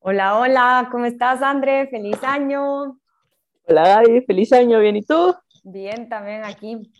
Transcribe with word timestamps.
Hola, 0.00 0.38
hola, 0.38 0.88
¿cómo 0.90 1.04
estás, 1.06 1.42
André? 1.42 1.86
Feliz 1.88 2.22
año. 2.22 2.98
Hola, 3.64 3.88
Gaby, 3.88 4.22
feliz 4.22 4.52
año, 4.52 4.78
¿bien 4.80 4.96
y 4.96 5.02
tú? 5.02 5.34
Bien, 5.64 6.08
también 6.08 6.44
aquí, 6.44 6.90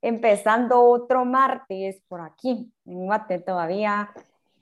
empezando 0.00 0.82
otro 0.82 1.24
martes 1.24 2.02
por 2.08 2.20
aquí, 2.20 2.72
en 2.84 3.06
Guate 3.06 3.38
todavía, 3.38 4.10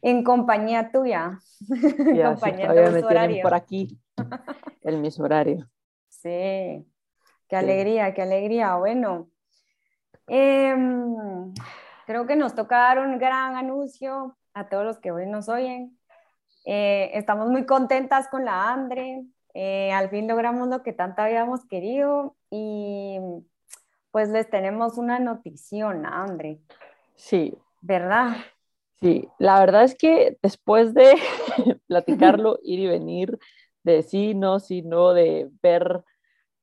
en 0.02 0.24
compañía 0.24 0.90
tuya. 0.90 1.38
Ya, 2.14 2.36
sí, 2.36 2.52
todavía 2.52 2.90
me 2.90 3.02
tienen 3.02 3.42
por 3.42 3.54
aquí, 3.54 3.98
el 4.82 4.98
mismo 4.98 5.24
horario. 5.24 5.68
Sí, 6.08 6.86
qué 7.48 7.56
alegría, 7.56 8.12
qué 8.14 8.22
alegría. 8.22 8.76
Bueno, 8.76 9.30
em, 10.26 11.52
creo 12.06 12.26
que 12.26 12.36
nos 12.36 12.54
toca 12.54 12.78
dar 12.78 12.98
un 12.98 13.18
gran 13.18 13.56
anuncio 13.56 14.36
a 14.52 14.68
todos 14.68 14.84
los 14.84 14.98
que 14.98 15.10
hoy 15.10 15.26
nos 15.26 15.48
oyen. 15.48 15.97
Eh, 16.64 17.10
estamos 17.14 17.48
muy 17.48 17.66
contentas 17.66 18.28
con 18.28 18.44
la 18.44 18.72
Andre. 18.72 19.24
Eh, 19.54 19.90
al 19.92 20.10
fin 20.10 20.28
logramos 20.28 20.68
lo 20.68 20.82
que 20.82 20.92
tanto 20.92 21.22
habíamos 21.22 21.66
querido 21.66 22.36
y 22.50 23.18
pues 24.10 24.28
les 24.28 24.48
tenemos 24.50 24.98
una 24.98 25.18
notición, 25.18 26.06
Andre. 26.06 26.60
Sí. 27.16 27.56
¿Verdad? 27.80 28.36
Sí, 29.00 29.28
la 29.38 29.60
verdad 29.60 29.84
es 29.84 29.94
que 29.94 30.38
después 30.42 30.92
de 30.94 31.14
platicarlo, 31.86 32.58
ir 32.62 32.80
y 32.80 32.86
venir, 32.86 33.38
de 33.84 34.02
sí, 34.02 34.34
no, 34.34 34.58
sí, 34.58 34.82
no, 34.82 35.14
de 35.14 35.48
ver, 35.62 36.02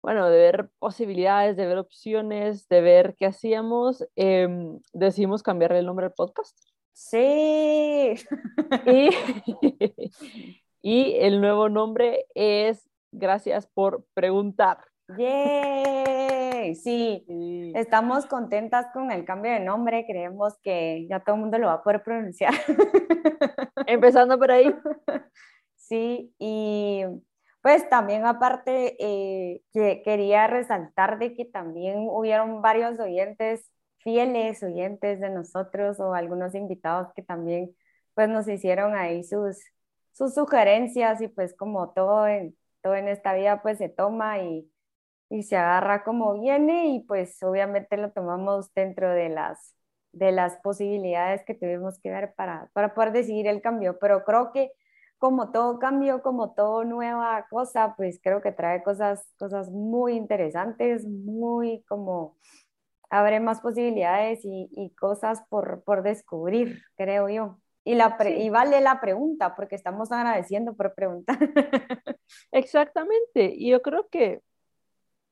bueno, 0.01 0.29
de 0.29 0.37
ver 0.37 0.69
posibilidades, 0.79 1.55
de 1.55 1.65
ver 1.65 1.77
opciones, 1.77 2.67
de 2.67 2.81
ver 2.81 3.15
qué 3.17 3.27
hacíamos, 3.27 4.05
em, 4.15 4.79
decidimos 4.93 5.43
cambiarle 5.43 5.79
el 5.79 5.85
nombre 5.85 6.07
al 6.07 6.13
podcast. 6.13 6.57
Sí. 6.95 8.15
Y, 8.85 9.09
y 10.81 11.15
el 11.19 11.41
nuevo 11.41 11.69
nombre 11.69 12.25
es 12.33 12.89
Gracias 13.17 13.65
por 13.67 14.05
preguntar. 14.13 14.79
¡Yay! 15.17 16.75
Sí, 16.75 17.23
Sí. 17.25 17.71
estamos 17.73 18.25
contentas 18.25 18.87
con 18.93 19.09
el 19.11 19.23
cambio 19.23 19.53
de 19.53 19.61
nombre. 19.61 20.05
Creemos 20.05 20.57
que 20.61 21.07
ya 21.09 21.21
todo 21.21 21.35
el 21.35 21.41
mundo 21.41 21.57
lo 21.57 21.67
va 21.67 21.73
a 21.75 21.83
poder 21.83 22.03
pronunciar. 22.03 22.53
Empezando 23.87 24.37
por 24.37 24.51
ahí. 24.51 24.75
Sí, 25.75 26.33
y 26.39 27.03
pues 27.61 27.87
también 27.89 28.25
aparte 28.25 28.97
eh, 28.99 29.61
que 29.71 30.01
quería 30.03 30.47
resaltar 30.47 31.19
de 31.19 31.33
que 31.35 31.45
también 31.45 32.07
hubieron 32.09 32.61
varios 32.61 32.99
oyentes, 32.99 33.71
fieles 34.05 34.61
oyentes 34.63 35.19
de 35.19 35.31
nosotros 35.31 35.99
o 35.99 36.13
algunos 36.13 36.53
invitados 36.55 37.11
que 37.15 37.23
también 37.23 37.75
pues 38.13 38.29
nos 38.29 38.47
hicieron 38.47 38.95
ahí 38.95 39.23
sus, 39.23 39.57
sus 40.13 40.35
sugerencias 40.35 41.21
y 41.21 41.27
pues 41.27 41.55
como 41.55 41.91
todo 41.91 42.27
en, 42.27 42.55
todo 42.81 42.95
en 42.95 43.07
esta 43.07 43.33
vida 43.33 43.63
pues 43.63 43.79
se 43.79 43.89
toma 43.89 44.39
y, 44.43 44.71
y 45.29 45.41
se 45.41 45.57
agarra 45.57 46.03
como 46.03 46.39
viene 46.39 46.89
y 46.89 46.99
pues 47.01 47.41
obviamente 47.41 47.97
lo 47.97 48.11
tomamos 48.11 48.71
dentro 48.75 49.09
de 49.09 49.29
las, 49.29 49.75
de 50.11 50.31
las 50.31 50.57
posibilidades 50.57 51.43
que 51.43 51.55
tuvimos 51.55 51.99
que 51.99 52.11
dar 52.11 52.35
para, 52.35 52.69
para 52.73 52.93
poder 52.93 53.11
decidir 53.11 53.47
el 53.47 53.61
cambio, 53.61 53.97
pero 53.99 54.23
creo 54.23 54.51
que 54.51 54.71
como 55.17 55.51
todo 55.51 55.79
cambio, 55.79 56.21
como 56.21 56.53
todo 56.53 56.83
nueva 56.83 57.47
cosa, 57.49 57.95
pues 57.97 58.19
creo 58.21 58.41
que 58.41 58.51
trae 58.51 58.83
cosas, 58.83 59.33
cosas 59.39 59.71
muy 59.71 60.13
interesantes, 60.13 61.07
muy 61.07 61.83
como 61.87 62.37
abre 63.19 63.39
más 63.39 63.61
posibilidades 63.61 64.43
y, 64.43 64.69
y 64.71 64.91
cosas 64.95 65.43
por, 65.49 65.83
por, 65.83 66.03
descubrir, 66.03 66.83
creo 66.95 67.29
yo. 67.29 67.59
Y, 67.83 67.95
la 67.95 68.17
sí. 68.19 68.29
y 68.29 68.49
vale 68.49 68.81
la 68.81 68.99
pregunta, 68.99 69.55
porque 69.55 69.75
estamos 69.75 70.11
agradeciendo 70.11 70.75
por 70.75 70.93
preguntar. 70.95 71.37
Exactamente, 72.51 73.53
y 73.55 73.69
yo 73.69 73.81
creo 73.81 74.07
que 74.09 74.41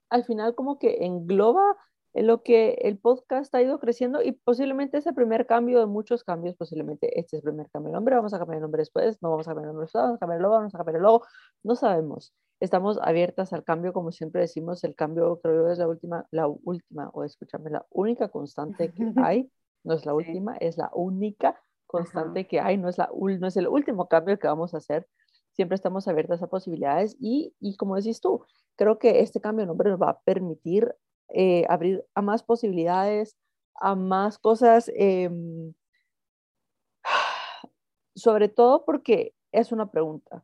al 0.10 0.24
final 0.26 0.54
como 0.56 0.78
que 0.78 1.06
engloba 1.06 1.76
en 2.14 2.28
lo 2.28 2.44
que 2.44 2.78
el 2.82 3.00
podcast 3.00 3.54
ha 3.56 3.62
ido 3.62 3.80
creciendo 3.80 4.22
y 4.22 4.34
posiblemente 4.34 5.00
ese 5.00 5.14
primer 5.14 5.48
cambio 5.48 5.80
de 5.80 5.88
muchos 5.88 6.24
cambios, 6.24 6.56
posiblemente 6.56 7.20
este 7.20 7.38
es 7.38 7.44
el 7.44 7.50
primer 7.50 7.70
cambio 7.72 7.90
de 7.90 7.96
nombre, 7.96 8.16
vamos 8.16 8.34
a 8.34 8.38
cambiar 8.38 8.58
el 8.58 8.62
nombre 8.62 8.82
después, 8.82 9.22
no 9.22 9.32
vamos 9.32 9.48
a 9.48 9.52
cambiar 9.52 9.66
el 9.66 9.70
nombre 9.70 9.86
después, 9.86 10.04
vamos 10.04 10.18
a 10.18 10.20
cambiar 10.20 10.38
el 10.38 10.44
logo, 10.44 10.56
vamos 10.56 10.76
a 10.76 10.78
cambiar 10.78 10.96
el 10.98 11.02
logo, 11.02 11.26
no 11.64 11.76
sabemos. 11.76 12.34
Estamos 12.60 13.00
abiertas 13.02 13.52
al 13.54 13.64
cambio, 13.64 13.94
como 13.94 14.12
siempre 14.12 14.42
decimos, 14.42 14.84
el 14.84 14.96
cambio 14.96 15.40
creo 15.42 15.66
yo 15.66 15.72
es 15.72 15.80
la 15.80 15.88
última, 15.88 16.28
la 16.32 16.48
última, 16.48 17.10
o 17.14 17.24
escúchame, 17.24 17.70
la 17.70 17.86
única 17.90 18.30
constante 18.30 18.92
que 18.92 19.04
hay, 19.18 19.52
no 19.84 19.94
es 19.94 20.06
la 20.06 20.14
última, 20.14 20.54
sí. 20.54 20.66
es 20.66 20.78
la 20.78 20.90
única 20.94 21.62
constante 21.88 22.42
Ajá. 22.42 22.50
que 22.50 22.60
hay, 22.60 22.78
no 22.78 22.90
es, 22.90 22.98
la, 22.98 23.10
no 23.14 23.48
es 23.48 23.58
el 23.58 23.68
último 23.68 24.08
cambio 24.08 24.40
que 24.40 24.48
vamos 24.48 24.74
a 24.74 24.78
hacer, 24.78 25.08
siempre 25.52 25.76
estamos 25.76 26.08
abiertas 26.08 26.42
a 26.42 26.48
posibilidades 26.48 27.16
y, 27.20 27.54
y 27.60 27.76
como 27.76 27.96
decís 27.96 28.22
tú, 28.22 28.44
creo 28.76 28.98
que 28.98 29.20
este 29.20 29.42
cambio 29.42 29.64
de 29.64 29.68
nombre 29.68 29.90
nos 29.90 30.02
va 30.02 30.10
a 30.10 30.20
permitir 30.22 30.96
eh, 31.30 31.66
abrir 31.70 32.04
a 32.14 32.22
más 32.22 32.44
posibilidades, 32.44 33.38
a 33.76 33.96
más 33.96 34.38
cosas, 34.38 34.92
eh, 34.96 35.30
sobre 38.16 38.50
todo 38.50 38.86
porque 38.86 39.34
es 39.52 39.72
una 39.72 39.92
pregunta, 39.92 40.44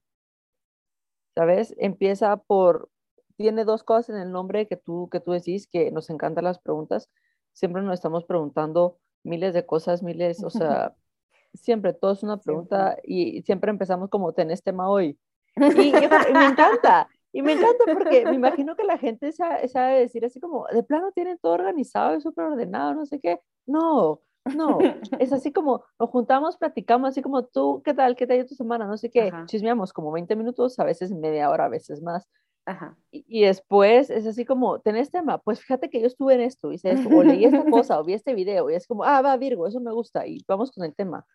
¿sabes? 1.39 1.73
Empieza 1.77 2.35
por, 2.35 2.89
tiene 3.37 3.63
dos 3.63 3.85
cosas 3.85 4.09
en 4.09 4.17
el 4.21 4.29
nombre 4.33 4.67
que 4.67 4.75
tú, 4.75 5.07
que 5.09 5.21
tú 5.21 5.31
decís, 5.31 5.67
que 5.67 5.89
nos 5.89 6.09
encantan 6.09 6.43
las 6.43 6.59
preguntas, 6.59 7.09
siempre 7.53 7.81
nos 7.81 7.93
estamos 7.93 8.25
preguntando 8.25 8.97
miles 9.23 9.53
de 9.53 9.65
cosas, 9.65 10.03
miles, 10.03 10.43
o 10.43 10.49
sea, 10.49 10.93
siempre 11.53 11.93
todo 11.93 12.11
es 12.11 12.23
una 12.23 12.41
pregunta 12.41 12.95
siempre. 12.95 13.37
y 13.37 13.41
siempre 13.43 13.69
empezamos 13.69 14.09
como, 14.09 14.33
tenés 14.33 14.61
tema 14.61 14.89
hoy. 14.89 15.17
Y, 15.55 15.63
y, 15.63 15.87
y 15.87 15.91
me 16.33 16.45
encanta, 16.47 17.07
y 17.31 17.41
me 17.41 17.53
encanta 17.53 17.85
porque 17.85 18.25
me 18.25 18.35
imagino 18.35 18.75
que 18.75 18.83
la 18.83 18.97
gente 18.97 19.31
sabe, 19.31 19.65
sabe, 19.69 19.99
decir 19.99 20.25
así 20.25 20.41
como, 20.41 20.65
de 20.73 20.83
plano 20.83 21.13
tienen 21.13 21.37
todo 21.37 21.53
organizado 21.53 22.17
y 22.17 22.21
súper 22.21 22.47
ordenado, 22.47 22.95
no 22.95 23.05
sé 23.05 23.21
qué. 23.21 23.39
No, 23.65 24.19
no, 24.45 24.79
es 25.19 25.33
así 25.33 25.51
como 25.51 25.83
nos 25.99 26.09
juntamos, 26.09 26.57
platicamos, 26.57 27.09
así 27.09 27.21
como 27.21 27.45
tú, 27.45 27.81
¿qué 27.83 27.93
tal? 27.93 28.15
¿Qué 28.15 28.27
tal 28.27 28.45
tu 28.45 28.55
semana? 28.55 28.85
No 28.85 28.97
sé 28.97 29.09
qué, 29.09 29.29
Ajá. 29.29 29.45
chismeamos 29.45 29.93
como 29.93 30.11
20 30.11 30.35
minutos, 30.35 30.79
a 30.79 30.83
veces 30.83 31.11
media 31.11 31.49
hora, 31.49 31.65
a 31.65 31.69
veces 31.69 32.01
más. 32.01 32.27
Ajá. 32.65 32.97
Y, 33.11 33.25
y, 33.27 33.45
después 33.45 34.09
es 34.09 34.27
así 34.27 34.45
como, 34.45 34.79
¿tenés 34.79 35.09
tema? 35.09 35.39
Pues 35.39 35.59
fíjate 35.61 35.89
que 35.89 36.01
yo 36.01 36.07
estuve 36.07 36.35
en 36.35 36.41
esto, 36.41 36.71
hice 36.71 36.91
esto, 36.91 37.09
o 37.09 37.23
leí 37.23 37.45
esta 37.45 37.63
cosa, 37.71 37.99
o 37.99 38.03
vi 38.03 38.13
este 38.13 38.35
video, 38.35 38.69
y 38.69 38.75
es 38.75 38.85
como, 38.85 39.03
ah, 39.03 39.21
va, 39.21 39.35
Virgo, 39.37 39.67
eso 39.67 39.79
me 39.79 39.91
gusta, 39.91 40.27
y 40.27 40.43
vamos 40.47 40.71
con 40.71 40.85
el 40.85 40.93
tema. 40.93 41.25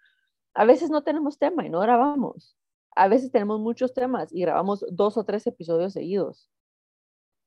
A 0.55 0.65
veces 0.65 0.91
no 0.91 1.03
tenemos 1.03 1.39
tema 1.39 1.67
y 1.67 1.71
no 1.71 1.81
grabamos 1.81 2.57
a 2.97 3.09
veces 3.09 3.31
tenemos 3.31 3.61
muchos 3.61 3.93
temas 3.93 4.33
y 4.33 4.41
grabamos 4.41 4.85
dos 4.91 5.17
o 5.17 5.25
tres 5.25 5.47
episodios 5.47 5.93
seguidos. 5.93 6.49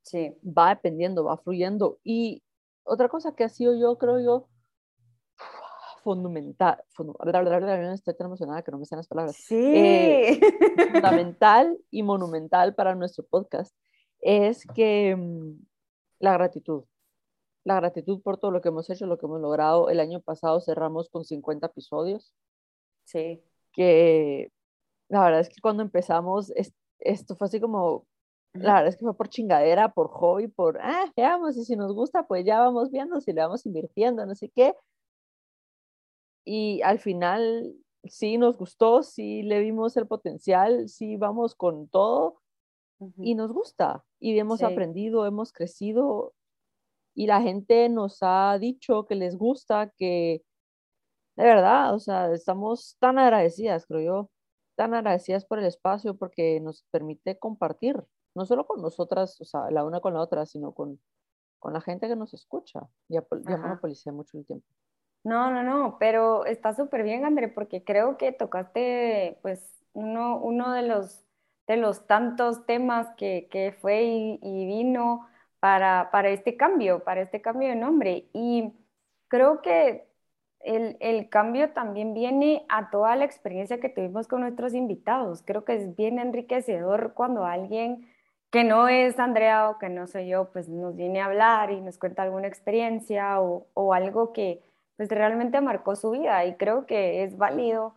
Sí. 0.03 0.35
Va 0.45 0.69
dependiendo, 0.69 1.23
va 1.23 1.37
fluyendo. 1.37 1.99
Y 2.03 2.43
otra 2.83 3.09
cosa 3.09 3.33
que 3.33 3.43
ha 3.43 3.49
sido 3.49 3.75
yo, 3.75 3.97
creo 3.97 4.19
yo, 4.19 4.47
fundamental, 6.07 6.81
fundamental 6.91 7.93
estoy 7.93 8.15
tan 8.15 8.27
emocionada 8.27 8.61
que 8.61 8.71
no 8.71 8.77
me 8.77 8.85
salen 8.85 8.99
las 8.99 9.09
palabras. 9.09 9.35
Sí. 9.35 9.55
Eh, 9.57 10.39
fundamental 10.93 11.77
y 11.91 12.01
monumental 12.01 12.73
para 12.75 12.95
nuestro 12.95 13.25
podcast 13.25 13.75
es 14.21 14.63
que 14.73 15.13
um, 15.13 15.59
la 16.19 16.31
gratitud. 16.31 16.85
La 17.65 17.75
gratitud 17.75 18.21
por 18.21 18.37
todo 18.37 18.51
lo 18.51 18.61
que 18.61 18.69
hemos 18.69 18.89
hecho, 18.89 19.05
lo 19.05 19.17
que 19.17 19.25
hemos 19.25 19.41
logrado. 19.41 19.89
El 19.89 19.99
año 19.99 20.21
pasado 20.21 20.61
cerramos 20.61 21.09
con 21.09 21.25
50 21.25 21.67
episodios. 21.67 22.33
Sí. 23.03 23.43
Que 23.73 24.53
la 25.09 25.25
verdad 25.25 25.41
es 25.41 25.49
que 25.49 25.59
cuando 25.61 25.83
empezamos, 25.83 26.51
es, 26.51 26.73
esto 26.99 27.35
fue 27.35 27.47
así 27.47 27.59
como, 27.59 28.07
la 28.53 28.75
verdad 28.75 28.87
es 28.87 28.95
que 28.95 29.03
fue 29.03 29.17
por 29.17 29.27
chingadera, 29.27 29.93
por 29.93 30.07
hobby, 30.07 30.47
por, 30.47 30.79
ah, 30.81 31.11
veamos, 31.17 31.57
y 31.57 31.65
si 31.65 31.75
nos 31.75 31.93
gusta, 31.93 32.25
pues 32.25 32.45
ya 32.45 32.61
vamos 32.61 32.91
viendo, 32.91 33.19
si 33.19 33.33
le 33.33 33.41
vamos 33.41 33.65
invirtiendo, 33.65 34.25
no 34.25 34.35
sé 34.35 34.47
qué. 34.55 34.73
Y 36.49 36.81
al 36.83 36.99
final, 36.99 37.75
sí 38.05 38.37
nos 38.37 38.57
gustó, 38.57 39.03
sí 39.03 39.43
le 39.43 39.59
vimos 39.59 39.97
el 39.97 40.07
potencial, 40.07 40.87
sí 40.87 41.17
vamos 41.17 41.55
con 41.55 41.89
todo, 41.89 42.39
uh 42.99 43.07
-huh. 43.09 43.13
y 43.17 43.35
nos 43.35 43.51
gusta, 43.51 44.05
y 44.19 44.39
hemos 44.39 44.59
sí. 44.59 44.65
aprendido, 44.65 45.25
hemos 45.25 45.51
crecido, 45.51 46.33
y 47.13 47.27
la 47.27 47.41
gente 47.41 47.89
nos 47.89 48.19
ha 48.21 48.57
dicho 48.59 49.05
que 49.07 49.15
les 49.15 49.35
gusta, 49.37 49.91
que 49.97 50.43
de 51.35 51.43
verdad, 51.43 51.93
o 51.93 51.99
sea, 51.99 52.31
estamos 52.33 52.95
tan 52.99 53.19
agradecidas, 53.19 53.85
creo 53.85 54.01
yo 54.01 54.29
tan 54.77 54.93
agradecidas 54.93 55.43
por 55.43 55.59
el 55.59 55.65
espacio 55.65 56.15
porque 56.15 56.61
nos 56.61 56.85
permite 56.91 57.37
compartir, 57.37 58.01
no 58.35 58.45
solo 58.45 58.65
con 58.67 58.81
nosotras, 58.81 59.41
o 59.41 59.45
sea, 59.45 59.71
la 59.71 59.83
una 59.83 59.99
con 59.99 60.13
la 60.13 60.21
otra, 60.21 60.45
sino 60.45 60.71
con, 60.71 61.01
con 61.59 61.73
la 61.73 61.81
gente 61.81 62.07
que 62.07 62.15
nos 62.15 62.33
escucha. 62.35 62.87
Ya, 63.09 63.25
ya 63.49 63.57
monopolicé 63.57 64.11
mucho 64.11 64.37
el 64.37 64.45
tiempo. 64.45 64.67
No, 65.27 65.51
no, 65.51 65.61
no, 65.61 65.97
pero 65.99 66.45
está 66.45 66.73
súper 66.73 67.03
bien, 67.03 67.25
André, 67.25 67.49
porque 67.49 67.83
creo 67.83 68.17
que 68.17 68.31
tocaste, 68.31 69.37
pues, 69.41 69.59
uno, 69.91 70.37
uno 70.37 70.71
de, 70.71 70.83
los, 70.83 71.25
de 71.67 71.75
los 71.75 72.07
tantos 72.07 72.65
temas 72.65 73.07
que, 73.17 73.49
que 73.51 73.73
fue 73.73 74.03
y, 74.05 74.65
vino 74.67 75.27
para, 75.59 76.11
para 76.11 76.29
este 76.29 76.55
cambio, 76.55 77.03
para 77.03 77.21
este 77.21 77.41
cambio 77.41 77.67
de 77.67 77.75
nombre. 77.75 78.29
Y 78.31 78.71
creo 79.27 79.61
que 79.61 80.07
el, 80.61 80.95
el, 81.01 81.27
cambio 81.29 81.73
también 81.73 82.13
viene 82.13 82.65
a 82.69 82.89
toda 82.89 83.15
la 83.17 83.25
experiencia 83.25 83.81
que 83.81 83.89
tuvimos 83.89 84.29
con 84.29 84.41
nuestros 84.41 84.73
invitados. 84.73 85.43
Creo 85.43 85.65
que 85.65 85.75
es 85.75 85.95
bien 85.97 86.19
enriquecedor 86.19 87.13
cuando 87.13 87.45
alguien 87.45 88.07
que 88.49 88.63
no 88.63 88.87
es 88.87 89.19
Andrea 89.19 89.69
o 89.69 89.77
que 89.77 89.89
no 89.89 90.07
soy 90.07 90.29
yo, 90.29 90.51
pues 90.53 90.69
nos 90.69 90.95
viene 90.95 91.19
a 91.21 91.25
hablar 91.25 91.71
y 91.71 91.81
nos 91.81 91.97
cuenta 91.97 92.23
alguna 92.23 92.47
experiencia 92.47 93.41
o, 93.41 93.67
o 93.73 93.93
algo 93.93 94.31
que 94.33 94.63
pues 94.97 95.09
realmente 95.09 95.61
marcó 95.61 95.95
su 95.95 96.11
vida 96.11 96.43
y 96.45 96.55
creo 96.55 96.85
que 96.85 97.23
es 97.23 97.37
válido 97.37 97.95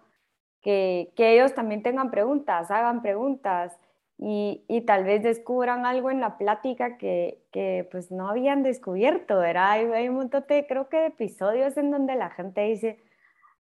que, 0.60 1.12
que 1.16 1.34
ellos 1.34 1.54
también 1.54 1.82
tengan 1.82 2.10
preguntas, 2.10 2.70
hagan 2.70 3.02
preguntas 3.02 3.78
y, 4.18 4.64
y, 4.68 4.82
tal 4.82 5.04
vez 5.04 5.22
descubran 5.22 5.86
algo 5.86 6.10
en 6.10 6.20
la 6.20 6.36
plática 6.36 6.98
que, 6.98 7.42
que 7.52 7.88
pues 7.90 8.10
no 8.12 8.28
habían 8.28 8.62
descubierto, 8.62 9.38
¿verdad? 9.38 9.70
Hay, 9.70 9.86
hay, 9.86 10.08
un 10.10 10.16
montón 10.16 10.44
de, 10.46 10.66
creo 10.66 10.90
que 10.90 10.98
de 10.98 11.06
episodios 11.06 11.78
en 11.78 11.90
donde 11.90 12.16
la 12.16 12.28
gente 12.28 12.60
dice, 12.60 13.02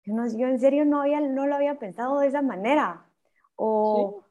yo, 0.03 0.13
no, 0.13 0.27
yo 0.27 0.47
en 0.47 0.59
serio 0.59 0.83
no, 0.83 1.01
había, 1.01 1.21
no 1.21 1.47
lo 1.47 1.55
había 1.55 1.79
pensado 1.79 2.19
de 2.19 2.27
esa 2.27 2.41
manera, 2.41 3.05
o, 3.55 4.19
¿Sí? 4.19 4.25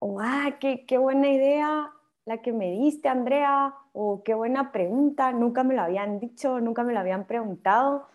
o 0.00 0.20
ah, 0.20 0.56
qué, 0.58 0.84
qué 0.84 0.98
buena 0.98 1.28
idea 1.28 1.92
la 2.24 2.42
que 2.42 2.52
me 2.52 2.72
diste, 2.72 3.08
Andrea, 3.08 3.72
o 3.92 4.24
qué 4.24 4.34
buena 4.34 4.72
pregunta, 4.72 5.32
nunca 5.32 5.62
me 5.62 5.74
lo 5.74 5.82
habían 5.82 6.18
dicho, 6.18 6.60
nunca 6.60 6.82
me 6.82 6.92
lo 6.92 6.98
habían 6.98 7.24
preguntado. 7.24 8.08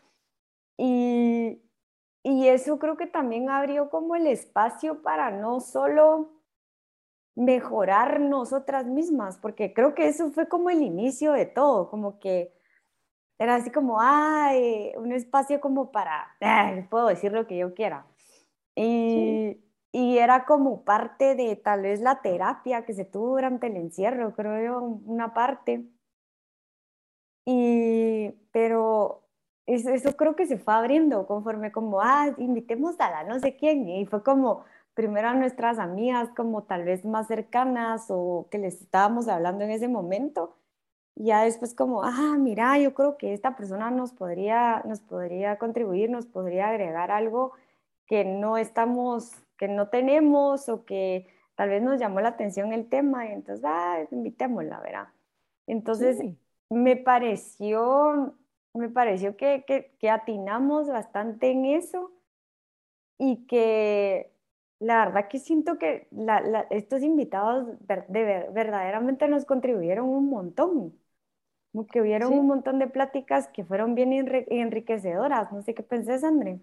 Y, 0.84 1.62
y 2.24 2.48
eso 2.48 2.80
creo 2.80 2.98
que 2.98 3.06
también 3.06 3.52
abrió 3.52 3.92
como 3.92 4.16
el 4.16 4.26
espacio 4.26 5.04
para 5.04 5.30
no 5.30 5.60
solo 5.60 6.32
mejorar 7.36 8.20
nosotras 8.20 8.88
mismas, 8.88 9.38
porque 9.38 9.74
creo 9.74 9.94
que 9.94 10.08
eso 10.08 10.32
fue 10.32 10.48
como 10.48 10.72
el 10.72 10.82
inicio 10.82 11.34
de 11.34 11.46
todo, 11.46 11.88
como 11.92 12.20
que 12.20 12.52
era 13.38 13.56
así 13.56 13.70
como, 13.70 14.02
ay, 14.02 14.92
un 14.98 15.12
espacio 15.12 15.62
como 15.62 15.92
para, 15.92 16.36
ay, 16.40 16.82
puedo 16.90 17.08
decir 17.08 17.32
lo 17.32 17.46
que 17.46 17.58
yo 17.58 17.76
quiera. 17.76 18.08
Y, 18.76 19.54
sí. 19.54 19.66
y, 19.92 20.18
era 20.18 20.46
como 20.46 20.84
parte 20.84 21.36
de 21.36 21.56
tal 21.58 21.84
vez 21.84 22.02
la 22.02 22.22
terapia 22.22 22.86
que 22.86 22.94
se 22.94 23.06
tuvo 23.06 23.36
durante 23.36 23.68
el 23.68 23.76
encierro, 23.76 24.34
creo 24.34 24.64
yo, 24.66 24.82
una 24.82 25.36
parte. 25.36 25.86
Y, 27.46 28.32
pero 28.52 29.22
eso, 29.68 30.16
creo 30.18 30.36
que 30.36 30.46
se 30.48 30.58
fue 30.58 30.74
abriendo 30.74 31.28
conforme 31.28 31.72
como, 31.72 32.02
ah, 32.02 32.34
invitemos 32.38 33.00
a 33.00 33.12
la 33.12 33.24
no 33.24 33.40
sé 33.40 33.56
quién, 33.56 33.88
y 33.90 34.06
fue 34.06 34.24
como, 34.24 34.66
primero 34.94 35.30
a 35.30 35.34
nuestras 35.34 35.80
amigas 35.80 36.30
como 36.36 36.64
tal 36.64 36.84
vez 36.84 37.06
más 37.06 37.28
cercanas 37.28 38.08
o 38.10 38.48
que 38.52 38.58
les 38.58 38.82
estábamos 38.82 39.28
hablando 39.28 39.64
en 39.64 39.72
ese 39.72 39.88
momento. 39.88 40.56
Y 41.16 41.26
ya 41.28 41.44
después 41.44 41.76
como, 41.76 42.04
ah, 42.04 42.38
mira, 42.40 42.78
yo 42.80 42.94
creo 42.94 43.18
que 43.18 43.34
esta 43.34 43.56
persona 43.56 43.92
nos 43.92 44.14
podría, 44.14 44.82
nos 44.86 45.02
podría 45.02 45.58
contribuir, 45.58 46.10
nos 46.10 46.26
podría 46.26 46.70
agregar 46.70 47.12
algo 47.12 47.54
que 48.08 48.26
no 48.26 48.58
estamos, 48.58 49.32
que 49.58 49.68
no 49.68 49.90
tenemos 49.90 50.70
o 50.70 50.86
que 50.86 51.28
tal 51.56 51.70
vez 51.70 51.82
nos 51.84 52.00
llamó 52.00 52.22
la 52.22 52.30
atención 52.30 52.74
el 52.74 52.90
tema 52.90 53.28
y 53.28 53.34
entonces, 53.34 53.64
ah, 53.68 54.00
invitémosla, 54.12 54.80
¿verdad? 54.82 55.08
Entonces, 55.68 56.18
sí. 56.20 56.38
me 56.70 56.98
pareció, 56.98 58.36
me 58.74 58.90
pareció 58.90 59.36
que, 59.38 59.64
que, 59.68 59.96
que 60.00 60.10
atinamos 60.10 60.88
bastante 60.88 61.52
en 61.52 61.66
eso 61.66 62.12
y 63.18 63.46
que 63.48 64.34
la 64.80 65.06
verdad 65.06 65.28
que 65.30 65.40
siento 65.40 65.78
que 65.78 66.08
la, 66.12 66.42
la, 66.42 66.62
estos 66.72 67.04
invitados 67.04 67.78
ver, 67.82 68.08
de 68.08 68.24
ver, 68.24 68.52
verdaderamente 68.52 69.28
nos 69.28 69.46
contribuyeron 69.46 70.10
un 70.10 70.30
montón. 70.30 71.00
Como 71.72 71.88
que 71.88 72.02
hubieron 72.02 72.34
sí. 72.34 72.40
un 72.40 72.48
montón 72.48 72.80
de 72.80 72.88
pláticas 72.88 73.48
que 73.50 73.64
fueron 73.64 73.96
bien 73.96 74.12
enriquecedoras. 74.14 75.52
No 75.52 75.62
sé 75.62 75.74
qué 75.74 75.84
pensés, 75.84 76.24
André. 76.24 76.60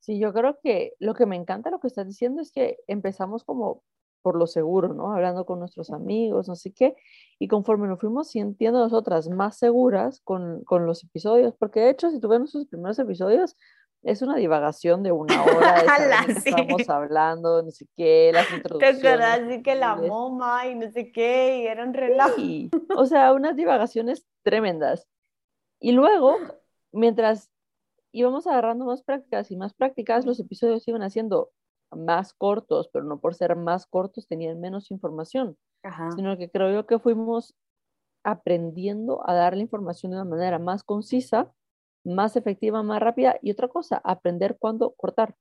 Sí, 0.00 0.18
yo 0.18 0.32
creo 0.32 0.58
que 0.62 0.94
lo 0.98 1.14
que 1.14 1.26
me 1.26 1.36
encanta 1.36 1.70
lo 1.70 1.80
que 1.80 1.88
estás 1.88 2.06
diciendo 2.06 2.40
es 2.40 2.52
que 2.52 2.78
empezamos 2.86 3.44
como 3.44 3.82
por 4.22 4.36
lo 4.36 4.46
seguro, 4.46 4.94
¿no? 4.94 5.12
Hablando 5.12 5.46
con 5.46 5.58
nuestros 5.58 5.90
amigos, 5.90 6.48
no 6.48 6.56
sé 6.56 6.72
qué, 6.72 6.96
y 7.38 7.48
conforme 7.48 7.88
nos 7.88 8.00
fuimos 8.00 8.30
sintiendo 8.30 8.80
nosotras 8.80 9.28
más 9.28 9.56
seguras 9.58 10.20
con, 10.24 10.64
con 10.64 10.86
los 10.86 11.04
episodios, 11.04 11.54
porque 11.58 11.80
de 11.80 11.90
hecho, 11.90 12.10
si 12.10 12.20
tuvimos 12.20 12.50
sus 12.50 12.66
primeros 12.66 12.98
episodios, 12.98 13.56
es 14.02 14.22
una 14.22 14.36
divagación 14.36 15.02
de 15.02 15.12
una 15.12 15.42
hora 15.42 15.82
de 15.82 15.88
Ala, 15.88 16.24
sí. 16.40 16.50
estamos 16.50 16.88
hablando, 16.88 17.62
no 17.62 17.70
sé 17.70 17.86
qué, 17.96 18.30
las 18.32 18.50
introducciones. 18.52 19.00
¿Te 19.00 19.08
acuerdas? 19.08 19.40
Así 19.40 19.62
que 19.62 19.74
la 19.74 19.96
moma 19.96 20.66
y 20.66 20.74
no 20.76 20.90
sé 20.90 21.10
qué, 21.10 21.62
y 21.62 21.66
eran 21.66 21.92
relajo. 21.92 22.36
Sí. 22.36 22.70
O 22.96 23.06
sea, 23.06 23.32
unas 23.32 23.56
divagaciones 23.56 24.24
tremendas. 24.42 25.08
Y 25.80 25.92
luego, 25.92 26.36
mientras 26.92 27.50
íbamos 28.12 28.46
agarrando 28.46 28.84
más 28.84 29.02
prácticas 29.02 29.50
y 29.50 29.56
más 29.56 29.74
prácticas, 29.74 30.24
los 30.24 30.40
episodios 30.40 30.86
iban 30.88 31.02
haciendo 31.02 31.50
más 31.90 32.34
cortos, 32.34 32.88
pero 32.92 33.04
no 33.04 33.20
por 33.20 33.34
ser 33.34 33.56
más 33.56 33.86
cortos 33.86 34.26
tenían 34.26 34.60
menos 34.60 34.90
información, 34.90 35.56
Ajá. 35.82 36.10
sino 36.12 36.36
que 36.36 36.50
creo 36.50 36.72
yo 36.72 36.86
que 36.86 36.98
fuimos 36.98 37.54
aprendiendo 38.24 39.22
a 39.28 39.34
dar 39.34 39.54
la 39.54 39.62
información 39.62 40.12
de 40.12 40.18
una 40.18 40.28
manera 40.28 40.58
más 40.58 40.82
concisa 40.82 41.52
más 42.06 42.36
efectiva, 42.36 42.82
más 42.82 43.00
rápida. 43.00 43.36
Y 43.42 43.50
otra 43.50 43.68
cosa, 43.68 44.00
aprender 44.04 44.56
cuándo 44.58 44.92
cortar. 44.92 45.34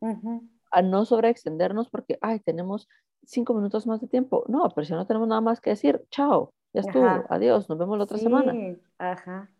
Uh 0.00 0.08
-huh. 0.08 0.48
A 0.70 0.82
no 0.82 1.04
sobreextendernos 1.04 1.88
porque, 1.88 2.18
ay, 2.20 2.40
tenemos 2.40 2.88
cinco 3.24 3.54
minutos 3.54 3.86
más 3.86 4.00
de 4.00 4.08
tiempo. 4.08 4.44
No, 4.48 4.68
pero 4.74 4.84
si 4.84 4.92
no 4.92 5.06
tenemos 5.06 5.28
nada 5.28 5.40
más 5.40 5.60
que 5.60 5.70
decir, 5.70 6.04
chao, 6.10 6.52
ya 6.74 6.82
estuvo, 6.82 7.06
Ajá. 7.06 7.26
adiós, 7.30 7.68
nos 7.68 7.78
vemos 7.78 7.96
la 7.96 8.04
otra 8.04 8.18
sí. 8.18 8.24
semana. 8.24 8.76
Ajá. 8.98 9.50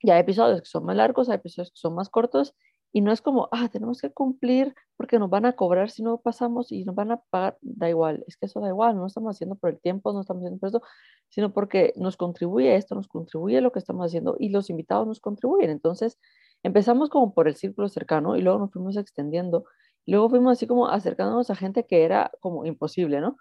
Y 0.00 0.10
hay 0.10 0.20
episodios 0.20 0.60
que 0.60 0.66
son 0.66 0.84
más 0.84 0.96
largos, 0.96 1.28
hay 1.28 1.36
episodios 1.36 1.70
que 1.70 1.78
son 1.78 1.94
más 1.94 2.08
cortos. 2.08 2.54
Y 2.92 3.02
no 3.02 3.12
es 3.12 3.20
como, 3.20 3.48
ah, 3.52 3.68
tenemos 3.68 4.00
que 4.00 4.10
cumplir 4.10 4.74
porque 4.96 5.18
nos 5.18 5.28
van 5.28 5.44
a 5.44 5.52
cobrar 5.54 5.90
si 5.90 6.02
no 6.02 6.18
pasamos 6.18 6.72
y 6.72 6.84
nos 6.84 6.94
van 6.94 7.12
a 7.12 7.20
pagar. 7.30 7.58
Da 7.60 7.88
igual, 7.90 8.24
es 8.26 8.36
que 8.36 8.46
eso 8.46 8.60
da 8.60 8.68
igual, 8.68 8.96
no 8.96 9.06
estamos 9.06 9.36
haciendo 9.36 9.56
por 9.56 9.70
el 9.70 9.80
tiempo, 9.80 10.12
no 10.12 10.20
estamos 10.22 10.42
haciendo 10.42 10.58
por 10.58 10.68
eso, 10.70 10.82
sino 11.28 11.52
porque 11.52 11.92
nos 11.96 12.16
contribuye 12.16 12.74
esto, 12.76 12.94
nos 12.94 13.08
contribuye 13.08 13.60
lo 13.60 13.72
que 13.72 13.78
estamos 13.78 14.06
haciendo 14.06 14.36
y 14.38 14.48
los 14.50 14.70
invitados 14.70 15.06
nos 15.06 15.20
contribuyen. 15.20 15.70
Entonces, 15.70 16.18
empezamos 16.62 17.10
como 17.10 17.34
por 17.34 17.48
el 17.48 17.56
círculo 17.56 17.88
cercano 17.88 18.36
y 18.36 18.42
luego 18.42 18.58
nos 18.58 18.72
fuimos 18.72 18.96
extendiendo. 18.96 19.64
Luego 20.06 20.30
fuimos 20.30 20.52
así 20.52 20.66
como 20.66 20.88
acercándonos 20.88 21.50
a 21.50 21.56
gente 21.56 21.86
que 21.86 22.04
era 22.04 22.30
como 22.40 22.64
imposible, 22.64 23.20
¿no? 23.20 23.36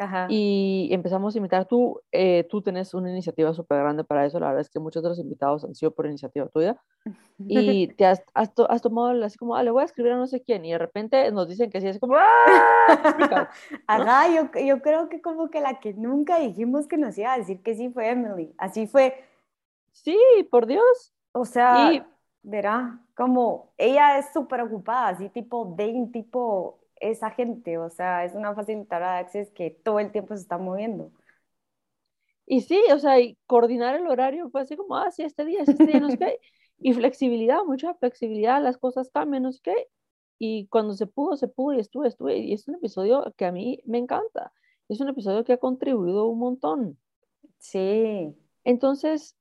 Ajá. 0.00 0.26
Y 0.30 0.88
empezamos 0.92 1.34
a 1.34 1.38
invitar, 1.38 1.66
tú, 1.66 2.00
eh, 2.10 2.46
tú 2.48 2.62
tenés 2.62 2.94
una 2.94 3.10
iniciativa 3.10 3.52
súper 3.52 3.80
grande 3.80 4.02
para 4.02 4.24
eso, 4.24 4.40
la 4.40 4.46
verdad 4.46 4.62
es 4.62 4.70
que 4.70 4.78
muchos 4.78 5.02
de 5.02 5.10
los 5.10 5.18
invitados 5.18 5.62
han 5.62 5.74
sido 5.74 5.90
por 5.90 6.06
iniciativa 6.06 6.48
tuya, 6.48 6.80
y 7.38 7.88
te 7.98 8.06
has, 8.06 8.22
has, 8.32 8.54
to, 8.54 8.70
has 8.70 8.80
tomado 8.80 9.22
así 9.22 9.36
como, 9.36 9.56
ah, 9.56 9.62
le 9.62 9.70
voy 9.70 9.82
a 9.82 9.84
escribir 9.84 10.12
a 10.12 10.16
no 10.16 10.26
sé 10.26 10.40
quién, 10.42 10.64
y 10.64 10.72
de 10.72 10.78
repente 10.78 11.30
nos 11.32 11.48
dicen 11.48 11.70
que 11.70 11.82
sí, 11.82 11.88
es 11.88 12.00
como, 12.00 12.14
¡ah! 12.16 12.24
Ajá, 13.86 14.34
yo, 14.34 14.50
yo 14.58 14.80
creo 14.80 15.10
que 15.10 15.20
como 15.20 15.50
que 15.50 15.60
la 15.60 15.80
que 15.80 15.92
nunca 15.92 16.38
dijimos 16.38 16.88
que 16.88 16.96
nos 16.96 17.18
iba 17.18 17.34
a 17.34 17.38
decir 17.38 17.62
que 17.62 17.74
sí 17.74 17.90
fue 17.90 18.08
Emily, 18.08 18.54
así 18.56 18.86
fue. 18.86 19.22
Sí, 19.92 20.16
por 20.50 20.64
Dios. 20.64 21.12
O 21.32 21.44
sea, 21.44 21.92
y... 21.92 22.02
verá, 22.42 23.00
como 23.14 23.74
ella 23.76 24.16
es 24.16 24.32
súper 24.32 24.62
ocupada, 24.62 25.08
así 25.08 25.28
tipo 25.28 25.74
Dane, 25.76 26.08
tipo 26.10 26.79
esa 27.00 27.30
gente, 27.30 27.78
o 27.78 27.90
sea, 27.90 28.24
es 28.24 28.34
una 28.34 28.54
facilitadora 28.54 29.14
de 29.14 29.20
acceso 29.20 29.52
que 29.54 29.70
todo 29.70 29.98
el 30.00 30.12
tiempo 30.12 30.36
se 30.36 30.42
está 30.42 30.58
moviendo. 30.58 31.10
Y 32.46 32.62
sí, 32.62 32.82
o 32.92 32.98
sea, 32.98 33.20
y 33.20 33.38
coordinar 33.46 33.94
el 33.94 34.06
horario 34.06 34.50
fue 34.50 34.62
así 34.62 34.76
como, 34.76 34.96
ah, 34.96 35.10
sí, 35.10 35.22
este 35.22 35.44
día, 35.44 35.62
este 35.62 35.86
día, 35.86 36.00
no 36.00 36.10
sé 36.10 36.18
qué. 36.18 36.40
Y 36.78 36.94
flexibilidad, 36.94 37.62
mucha 37.64 37.94
flexibilidad, 37.94 38.62
las 38.62 38.78
cosas 38.78 39.10
cambian, 39.12 39.44
no 39.44 39.52
sé 39.52 39.60
qué. 39.62 39.88
Y 40.38 40.66
cuando 40.68 40.94
se 40.94 41.06
pudo, 41.06 41.36
se 41.36 41.46
pudo 41.48 41.74
y 41.76 41.80
estuve, 41.80 42.08
estuve. 42.08 42.38
Y 42.38 42.54
es 42.54 42.66
un 42.68 42.76
episodio 42.76 43.32
que 43.36 43.44
a 43.44 43.52
mí 43.52 43.80
me 43.84 43.98
encanta. 43.98 44.52
Es 44.88 45.00
un 45.00 45.08
episodio 45.08 45.44
que 45.44 45.52
ha 45.52 45.58
contribuido 45.58 46.26
un 46.26 46.38
montón. 46.38 46.98
Sí. 47.58 48.34
Entonces, 48.64 49.36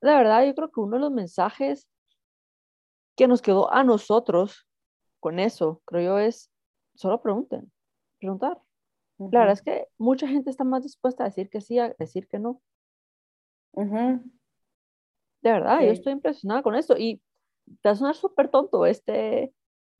la 0.00 0.16
verdad, 0.16 0.46
yo 0.46 0.54
creo 0.54 0.70
que 0.70 0.80
uno 0.80 0.96
de 0.96 1.02
los 1.02 1.12
mensajes 1.12 1.86
que 3.16 3.28
nos 3.28 3.42
quedó 3.42 3.72
a 3.72 3.84
nosotros 3.84 4.66
con 5.20 5.38
eso, 5.38 5.82
creo 5.84 6.02
yo, 6.02 6.18
es 6.18 6.50
solo 6.98 7.22
pregunten, 7.22 7.70
preguntar. 8.18 8.58
Uh 9.18 9.28
-huh. 9.28 9.32
La 9.32 9.40
verdad 9.40 9.54
es 9.54 9.62
que 9.62 9.88
mucha 9.98 10.26
gente 10.26 10.50
está 10.50 10.64
más 10.64 10.82
dispuesta 10.82 11.24
a 11.24 11.28
decir 11.28 11.48
que 11.48 11.60
sí, 11.60 11.78
a 11.78 11.94
decir 11.98 12.26
que 12.26 12.38
no. 12.38 12.60
Uh 13.72 13.82
-huh. 13.82 14.22
De 15.42 15.52
verdad, 15.52 15.78
sí. 15.78 15.86
yo 15.86 15.92
estoy 15.92 16.12
impresionada 16.12 16.62
con 16.62 16.74
esto 16.74 16.96
y 16.98 17.22
te 17.82 17.88
va 17.88 17.92
a 17.92 17.96
sonar 17.96 18.16
súper 18.16 18.48
tonto 18.48 18.84
este, 18.86 19.54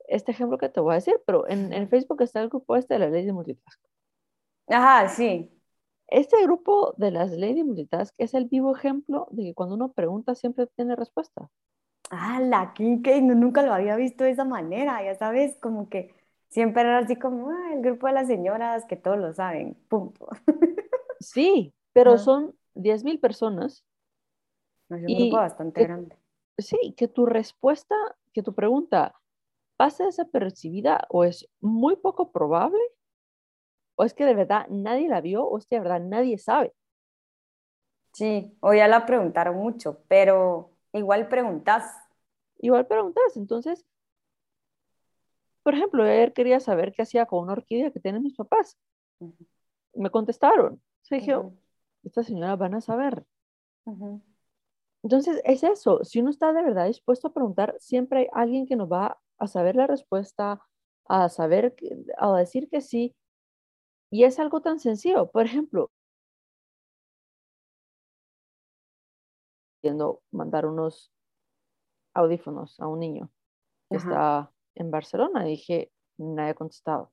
este 0.08 0.32
ejemplo 0.32 0.58
que 0.58 0.68
te 0.68 0.80
voy 0.80 0.92
a 0.92 0.94
decir, 0.96 1.20
pero 1.24 1.48
en, 1.48 1.72
en 1.72 1.88
Facebook 1.88 2.20
está 2.22 2.40
el 2.40 2.48
grupo 2.48 2.74
este 2.76 2.94
de 2.94 3.00
las 3.00 3.10
leyes 3.12 3.26
de 3.26 3.32
multitask. 3.32 3.80
Ajá, 4.66 5.08
sí. 5.08 5.50
Este 6.08 6.42
grupo 6.42 6.94
de 6.96 7.12
las 7.12 7.30
leyes 7.30 7.56
de 7.56 7.64
multitask 7.64 8.14
es 8.18 8.34
el 8.34 8.46
vivo 8.46 8.74
ejemplo 8.74 9.28
de 9.30 9.44
que 9.44 9.54
cuando 9.54 9.76
uno 9.76 9.92
pregunta 9.92 10.34
siempre 10.34 10.66
tiene 10.74 10.96
respuesta. 10.96 11.48
Ah, 12.10 12.40
la 12.40 12.74
no, 12.78 13.34
nunca 13.34 13.62
lo 13.62 13.72
había 13.72 13.94
visto 13.94 14.24
de 14.24 14.30
esa 14.30 14.44
manera, 14.44 15.04
ya 15.04 15.14
sabes, 15.14 15.56
como 15.60 15.88
que 15.88 16.17
siempre 16.48 16.82
era 16.82 16.98
así 16.98 17.16
como 17.16 17.50
ah, 17.50 17.74
el 17.74 17.82
grupo 17.82 18.06
de 18.06 18.14
las 18.14 18.26
señoras 18.26 18.84
que 18.86 18.96
todos 18.96 19.18
lo 19.18 19.32
saben, 19.32 19.74
punto. 19.88 20.28
Sí, 21.20 21.74
pero 21.92 22.12
ah. 22.12 22.18
son 22.18 22.54
10 22.74 23.02
mil 23.02 23.18
personas. 23.18 23.84
Es 24.88 25.02
un 25.02 25.18
grupo 25.18 25.36
bastante 25.38 25.82
grande. 25.82 26.16
sí, 26.56 26.94
que 26.96 27.08
tu 27.08 27.26
respuesta, 27.26 27.96
que 28.32 28.42
tu 28.42 28.54
pregunta 28.54 29.14
pase 29.76 30.04
desapercibida 30.04 31.06
o 31.08 31.24
es 31.24 31.48
muy 31.60 31.96
poco 31.96 32.30
probable, 32.30 32.80
o 33.96 34.04
es 34.04 34.14
que 34.14 34.24
de 34.24 34.34
verdad 34.34 34.66
nadie 34.70 35.08
la 35.08 35.20
vio, 35.20 35.44
o 35.44 35.58
es 35.58 35.66
que 35.66 35.74
de 35.74 35.80
verdad 35.82 36.00
nadie 36.00 36.38
sabe. 36.38 36.72
Sí, 38.12 38.56
o 38.60 38.72
ya 38.72 38.88
la 38.88 39.06
preguntaron 39.06 39.56
mucho, 39.56 40.02
pero 40.08 40.72
igual 40.92 41.28
preguntas. 41.28 41.84
Igual 42.58 42.86
preguntas, 42.86 43.36
entonces, 43.36 43.84
por 45.68 45.74
ejemplo, 45.74 46.02
ayer 46.02 46.32
quería 46.32 46.60
saber 46.60 46.94
qué 46.94 47.02
hacía 47.02 47.26
con 47.26 47.42
una 47.42 47.52
orquídea 47.52 47.90
que 47.90 48.00
tienen 48.00 48.22
mis 48.22 48.34
papás. 48.34 48.78
Me 49.92 50.08
contestaron. 50.10 50.82
Se 51.02 51.16
dije, 51.16 51.34
estas 52.04 52.24
señoras 52.24 52.58
van 52.58 52.74
a 52.74 52.80
saber. 52.80 53.26
Entonces, 55.02 55.42
es 55.44 55.62
eso. 55.64 56.02
Si 56.04 56.20
uno 56.20 56.30
está 56.30 56.54
de 56.54 56.62
verdad 56.62 56.86
dispuesto 56.86 57.28
a 57.28 57.34
preguntar, 57.34 57.76
siempre 57.80 58.20
hay 58.20 58.28
alguien 58.32 58.66
que 58.66 58.76
nos 58.76 58.90
va 58.90 59.20
a 59.36 59.46
saber 59.46 59.76
la 59.76 59.86
respuesta, 59.86 60.62
a 61.04 61.28
saber, 61.28 61.76
a 62.16 62.32
decir 62.38 62.70
que 62.70 62.80
sí. 62.80 63.14
Y 64.10 64.24
es 64.24 64.38
algo 64.38 64.62
tan 64.62 64.80
sencillo. 64.80 65.30
Por 65.30 65.44
ejemplo, 65.44 65.90
mandar 70.30 70.64
unos 70.64 71.12
audífonos 72.14 72.80
a 72.80 72.86
un 72.86 73.00
niño 73.00 73.30
que 73.90 73.98
está 73.98 74.50
en 74.78 74.90
Barcelona. 74.90 75.46
Y 75.46 75.50
dije, 75.52 75.92
nadie 76.16 76.50
ha 76.50 76.54
contestado. 76.54 77.12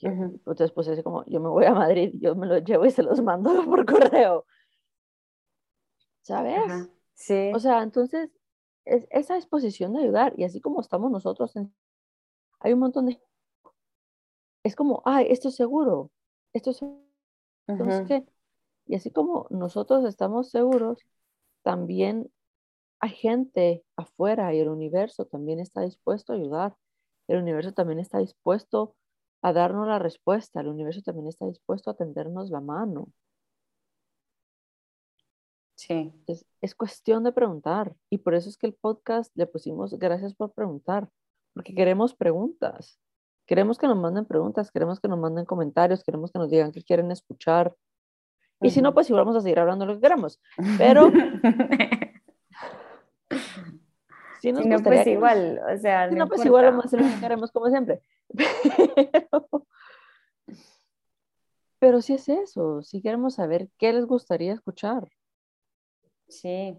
Entonces, 0.00 0.72
pues 0.72 0.88
es 0.88 1.02
como, 1.02 1.24
yo 1.26 1.40
me 1.40 1.48
voy 1.48 1.64
a 1.64 1.74
Madrid, 1.74 2.12
yo 2.14 2.34
me 2.34 2.46
los 2.46 2.64
llevo 2.64 2.86
y 2.86 2.90
se 2.90 3.02
los 3.02 3.20
mando 3.22 3.50
por 3.66 3.86
correo. 3.86 4.44
¿Sabes? 6.22 6.88
Sí. 7.14 7.52
O 7.54 7.58
sea, 7.60 7.82
entonces, 7.82 8.30
es 8.84 9.06
esa 9.10 9.36
disposición 9.36 9.92
de 9.92 10.02
ayudar, 10.02 10.34
y 10.36 10.44
así 10.44 10.60
como 10.60 10.80
estamos 10.80 11.10
nosotros, 11.10 11.52
hay 12.60 12.72
un 12.72 12.80
montón 12.80 13.06
de... 13.06 13.20
Es 14.64 14.74
como, 14.74 15.02
ay, 15.04 15.26
esto 15.28 15.48
es 15.48 15.56
seguro, 15.56 16.10
esto 16.52 16.70
es 16.70 16.78
seguro. 16.78 17.02
Entonces, 17.68 18.06
¿qué? 18.08 18.26
Y 18.86 18.96
así 18.96 19.10
como 19.10 19.46
nosotros 19.50 20.04
estamos 20.04 20.50
seguros, 20.50 20.98
también 21.62 22.30
hay 23.00 23.10
gente 23.10 23.84
afuera 23.96 24.54
y 24.54 24.60
el 24.60 24.68
universo 24.68 25.26
también 25.26 25.60
está 25.60 25.82
dispuesto 25.82 26.32
a 26.32 26.36
ayudar. 26.36 26.76
El 27.32 27.38
universo 27.38 27.72
también 27.72 27.98
está 27.98 28.18
dispuesto 28.18 28.94
a 29.40 29.54
darnos 29.54 29.88
la 29.88 29.98
respuesta. 29.98 30.60
El 30.60 30.68
universo 30.68 31.00
también 31.00 31.28
está 31.28 31.46
dispuesto 31.46 31.90
a 31.90 31.94
tendernos 31.94 32.50
la 32.50 32.60
mano. 32.60 33.08
Sí. 35.74 36.12
Es, 36.26 36.44
es, 36.60 36.74
cuestión 36.74 37.24
de 37.24 37.32
preguntar. 37.32 37.96
Y 38.10 38.18
por 38.18 38.34
eso 38.34 38.50
es 38.50 38.58
que 38.58 38.66
el 38.66 38.74
podcast 38.74 39.34
le 39.34 39.46
pusimos 39.46 39.98
gracias 39.98 40.34
por 40.34 40.52
preguntar, 40.52 41.08
porque 41.54 41.74
queremos 41.74 42.14
preguntas. 42.14 43.00
Queremos 43.46 43.78
que 43.78 43.86
nos 43.86 43.96
manden 43.96 44.26
preguntas, 44.26 44.70
queremos 44.70 45.00
que 45.00 45.08
nos 45.08 45.18
manden 45.18 45.46
comentarios, 45.46 46.04
queremos 46.04 46.30
que 46.32 46.38
nos 46.38 46.50
digan 46.50 46.70
qué 46.70 46.82
quieren 46.82 47.10
escuchar. 47.10 47.74
Y 48.60 48.68
si 48.68 48.82
no, 48.82 48.92
pues 48.92 49.08
igual 49.08 49.24
vamos 49.24 49.38
a 49.38 49.40
seguir 49.40 49.58
hablando 49.58 49.86
lo 49.86 49.94
que 49.94 50.02
queramos. 50.02 50.38
Pero... 50.76 51.10
si, 54.42 54.50
nos 54.50 54.64
si 54.64 54.68
no, 54.68 54.82
pues 54.82 55.06
igual, 55.06 55.60
o 55.72 55.78
sea, 55.78 56.08
si 56.08 56.16
no, 56.16 56.26
pues 56.26 56.44
igual 56.44 56.64
vamos 56.64 56.92
a 56.92 57.52
como 57.52 57.68
siempre. 57.68 58.02
Pero, 58.36 59.48
pero 61.78 62.02
sí 62.02 62.14
es 62.14 62.28
eso, 62.28 62.82
si 62.82 63.00
queremos 63.00 63.36
saber 63.36 63.68
qué 63.78 63.92
les 63.92 64.04
gustaría 64.04 64.52
escuchar. 64.52 65.06
Sí, 66.26 66.76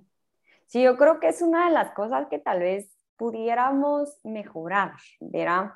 sí, 0.65 0.83
yo 0.83 0.97
creo 0.97 1.21
que 1.21 1.29
es 1.29 1.41
una 1.41 1.67
de 1.67 1.71
las 1.71 1.91
cosas 1.91 2.27
que 2.27 2.37
tal 2.37 2.59
vez 2.59 2.91
pudiéramos 3.15 4.19
mejorar, 4.25 4.95
¿verdad? 5.21 5.71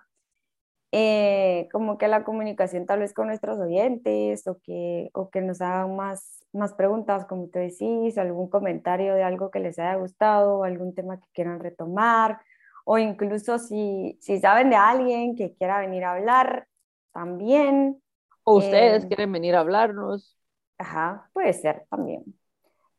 Eh, 0.94 1.68
como 1.74 1.98
que 1.98 2.08
la 2.08 2.24
comunicación 2.24 2.86
tal 2.86 3.00
vez 3.00 3.14
con 3.14 3.28
nuestros 3.28 3.60
oyentes 3.60 4.48
o 4.48 4.58
que, 4.60 5.10
o 5.14 5.30
que 5.30 5.42
nos 5.42 5.62
hagan 5.62 5.96
más, 5.96 6.46
más 6.54 6.74
preguntas, 6.74 7.26
como 7.26 7.50
te 7.50 7.60
decís, 7.60 8.18
algún 8.18 8.50
comentario 8.50 9.14
de 9.16 9.24
algo 9.24 9.52
que 9.52 9.60
les 9.60 9.78
haya 9.80 9.96
gustado, 9.96 10.64
algún 10.64 10.96
tema 10.96 11.20
que 11.20 11.28
quieran 11.34 11.60
retomar, 11.60 12.40
o 12.86 12.98
incluso 12.98 13.60
si, 13.60 14.18
si 14.22 14.40
saben 14.40 14.70
de 14.70 14.78
alguien 14.78 15.36
que 15.36 15.54
quiera 15.56 15.80
venir 15.80 16.06
a 16.06 16.14
hablar, 16.14 16.68
también. 17.12 18.02
O 18.44 18.58
ustedes 18.58 19.04
eh, 19.04 19.08
quieren 19.08 19.32
venir 19.32 19.56
a 19.56 19.60
hablarnos. 19.60 20.38
Ajá, 20.78 21.30
puede 21.34 21.52
ser 21.52 21.86
también. 21.90 22.24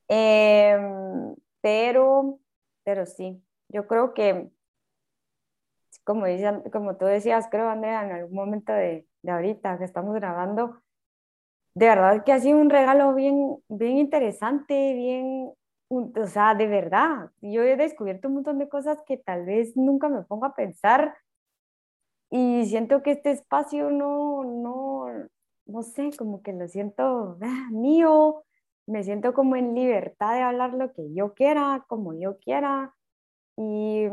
Em, 0.09 1.35
pero, 1.61 2.39
pero 2.85 3.07
sí, 3.07 3.43
yo 3.69 3.87
creo 3.87 4.13
que, 4.13 4.51
como, 6.09 6.25
dicen, 6.25 6.63
como 6.73 6.97
tú 6.97 7.05
decías, 7.05 7.49
creo, 7.51 7.69
Andrea, 7.69 8.03
en 8.03 8.13
algún 8.13 8.35
momento 8.35 8.73
de, 8.73 9.07
de 9.23 9.31
ahorita 9.31 9.77
que 9.77 9.85
estamos 9.85 10.15
grabando, 10.15 10.81
de 11.75 11.87
verdad 11.87 12.25
que 12.25 12.33
ha 12.33 12.41
sido 12.41 12.59
un 12.59 12.71
regalo 12.71 13.15
bien, 13.15 13.59
bien 13.69 13.99
interesante, 13.99 14.95
bien 14.95 15.53
o 15.91 16.27
sea, 16.27 16.55
de 16.55 16.67
verdad, 16.67 17.31
yo 17.43 17.63
he 17.63 17.77
descubierto 17.77 18.29
un 18.29 18.35
montón 18.35 18.59
de 18.59 18.69
cosas 18.69 18.99
que 19.07 19.19
tal 19.19 19.45
vez 19.45 19.77
nunca 19.77 20.09
me 20.09 20.23
pongo 20.23 20.47
a 20.47 20.55
pensar 20.55 21.15
y 22.31 22.67
siento 22.67 23.03
que 23.03 23.13
este 23.13 23.31
espacio 23.31 23.91
no, 23.91 24.45
no, 24.45 25.07
no 25.67 25.83
sé, 25.83 26.11
como 26.17 26.43
que 26.43 26.53
lo 26.53 26.69
siento 26.69 27.39
ah, 27.43 27.69
mío, 27.71 28.45
me 28.87 29.05
siento 29.05 29.35
como 29.35 29.57
en 29.57 29.75
libertad 29.75 30.35
de 30.35 30.43
hablar 30.43 30.75
lo 30.75 30.93
que 30.93 31.13
yo 31.15 31.35
quiera, 31.35 31.85
como 31.89 32.15
yo 32.15 32.39
quiera 32.39 32.95
y, 33.57 34.09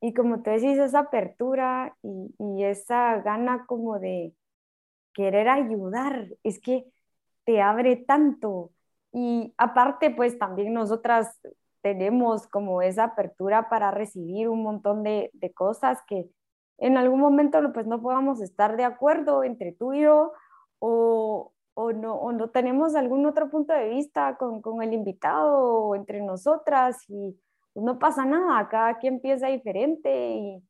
y 0.00 0.14
como 0.14 0.42
tú 0.42 0.50
decís, 0.50 0.78
esa 0.78 1.00
apertura 1.00 1.96
y, 2.02 2.34
y 2.38 2.64
esa 2.64 3.20
gana 3.20 3.66
como 3.66 3.98
de 3.98 4.34
querer 5.14 5.48
ayudar, 5.48 6.28
es 6.42 6.60
que 6.60 6.86
te 7.44 7.60
abre 7.62 7.96
tanto. 7.96 8.70
Y 9.12 9.54
aparte, 9.58 10.10
pues 10.10 10.38
también 10.38 10.72
nosotras 10.72 11.38
tenemos 11.82 12.46
como 12.46 12.82
esa 12.82 13.04
apertura 13.04 13.68
para 13.68 13.90
recibir 13.90 14.48
un 14.48 14.62
montón 14.62 15.02
de, 15.02 15.30
de 15.34 15.52
cosas 15.52 15.98
que 16.06 16.28
en 16.78 16.96
algún 16.96 17.20
momento 17.20 17.58
pues 17.72 17.86
no 17.86 18.00
podamos 18.02 18.40
estar 18.40 18.76
de 18.76 18.84
acuerdo 18.84 19.44
entre 19.44 19.72
tú 19.72 19.92
y 19.92 20.02
yo 20.02 20.32
o, 20.78 21.52
o, 21.74 21.92
no, 21.92 22.14
o 22.14 22.32
no 22.32 22.50
tenemos 22.50 22.94
algún 22.94 23.26
otro 23.26 23.50
punto 23.50 23.72
de 23.72 23.88
vista 23.88 24.36
con, 24.36 24.62
con 24.62 24.82
el 24.82 24.92
invitado 24.92 25.58
o 25.58 25.94
entre 25.94 26.22
nosotras 26.22 26.98
y 27.08 27.38
no 27.74 27.98
pasa 27.98 28.24
nada, 28.24 28.68
cada 28.68 28.98
quien 28.98 29.20
piensa 29.20 29.48
diferente 29.48 30.34
y... 30.34 30.62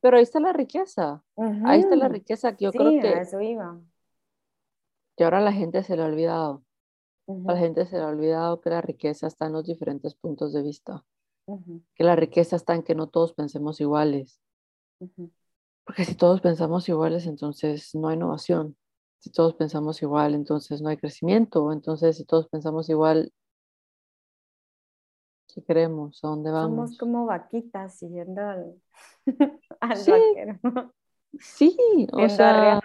Pero 0.00 0.16
ahí 0.16 0.22
está 0.22 0.40
la 0.40 0.52
riqueza, 0.52 1.22
ahí 1.64 1.80
está 1.80 1.94
la 1.94 2.08
riqueza 2.08 2.56
que 2.56 2.64
yo 2.64 2.72
creo 2.72 3.00
que... 3.02 3.20
eso 3.20 3.40
iba. 3.40 3.78
Que 5.16 5.24
ahora 5.24 5.40
la 5.40 5.52
gente 5.52 5.82
se 5.82 5.96
le 5.96 6.02
ha 6.02 6.06
olvidado. 6.06 6.64
A 7.28 7.52
la 7.52 7.56
gente 7.58 7.86
se 7.86 7.96
le 7.96 8.02
ha 8.02 8.08
olvidado 8.08 8.60
que 8.60 8.70
la 8.70 8.80
riqueza 8.80 9.26
está 9.26 9.46
en 9.46 9.52
los 9.52 9.64
diferentes 9.64 10.14
puntos 10.14 10.52
de 10.52 10.62
vista, 10.62 11.04
que 11.94 12.02
la 12.02 12.16
riqueza 12.16 12.56
está 12.56 12.74
en 12.74 12.82
que 12.82 12.94
no 12.94 13.08
todos 13.08 13.34
pensemos 13.34 13.80
iguales. 13.80 14.40
Porque 15.84 16.04
si 16.04 16.14
todos 16.14 16.40
pensamos 16.40 16.88
iguales, 16.88 17.26
entonces 17.26 17.94
no 17.94 18.08
hay 18.08 18.16
innovación. 18.16 18.76
Si 19.18 19.30
todos 19.30 19.54
pensamos 19.54 20.00
igual, 20.02 20.34
entonces 20.34 20.80
no 20.80 20.88
hay 20.88 20.96
crecimiento. 20.96 21.72
Entonces, 21.72 22.16
si 22.16 22.24
todos 22.24 22.48
pensamos 22.48 22.88
igual, 22.88 23.32
¿qué 25.54 25.62
queremos? 25.62 26.22
¿A 26.24 26.28
dónde 26.28 26.50
vamos? 26.50 26.90
Somos 26.90 26.98
como 26.98 27.26
vaquitas 27.26 27.98
siguiendo 27.98 28.40
al, 28.42 28.74
sí. 29.96 30.12
Sí, 31.38 32.08
o 32.12 32.28
sea, 32.28 32.80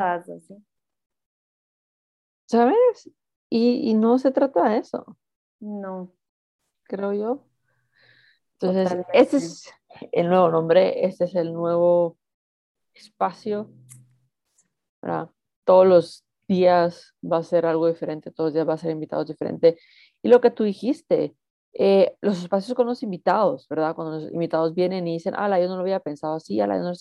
¿sabes? 2.45 3.11
Y, 3.49 3.93
no 3.95 4.19
se 4.19 4.31
trata 4.31 4.69
de 4.69 4.77
eso. 4.77 5.17
No. 5.59 6.13
Creo 6.83 7.13
yo. 7.13 7.47
Entonces, 8.53 9.05
ese 9.13 9.37
es 9.37 9.73
el 10.11 10.29
nuevo 10.29 10.49
nombre, 10.49 11.05
este 11.05 11.25
es 11.25 11.35
el 11.35 11.53
nuevo 11.53 12.17
espacio. 12.93 13.71
para 14.99 15.31
Todos 15.63 15.87
los 15.87 16.25
días 16.47 17.15
va 17.23 17.37
a 17.37 17.43
ser 17.43 17.65
algo 17.65 17.87
diferente, 17.87 18.31
todos 18.31 18.49
los 18.49 18.53
días 18.53 18.69
va 18.69 18.73
a 18.73 18.77
ser 18.77 18.91
invitados 18.91 19.27
diferente. 19.27 19.77
Y 20.21 20.29
lo 20.29 20.41
que 20.41 20.51
tú 20.51 20.63
dijiste, 20.63 21.35
eh, 21.75 22.15
los 22.21 22.41
espacios 22.41 22.75
con 22.75 22.87
los 22.87 23.03
invitados, 23.03 23.67
¿verdad? 23.69 23.95
Cuando 23.95 24.19
los 24.19 24.31
invitados 24.31 24.73
vienen 24.73 25.07
y 25.07 25.13
dicen, 25.13 25.35
ala, 25.35 25.59
yo 25.59 25.67
no 25.67 25.75
lo 25.75 25.81
había 25.81 25.99
pensado 25.99 26.35
así, 26.35 26.59
ala, 26.59 26.79
no, 26.79 26.91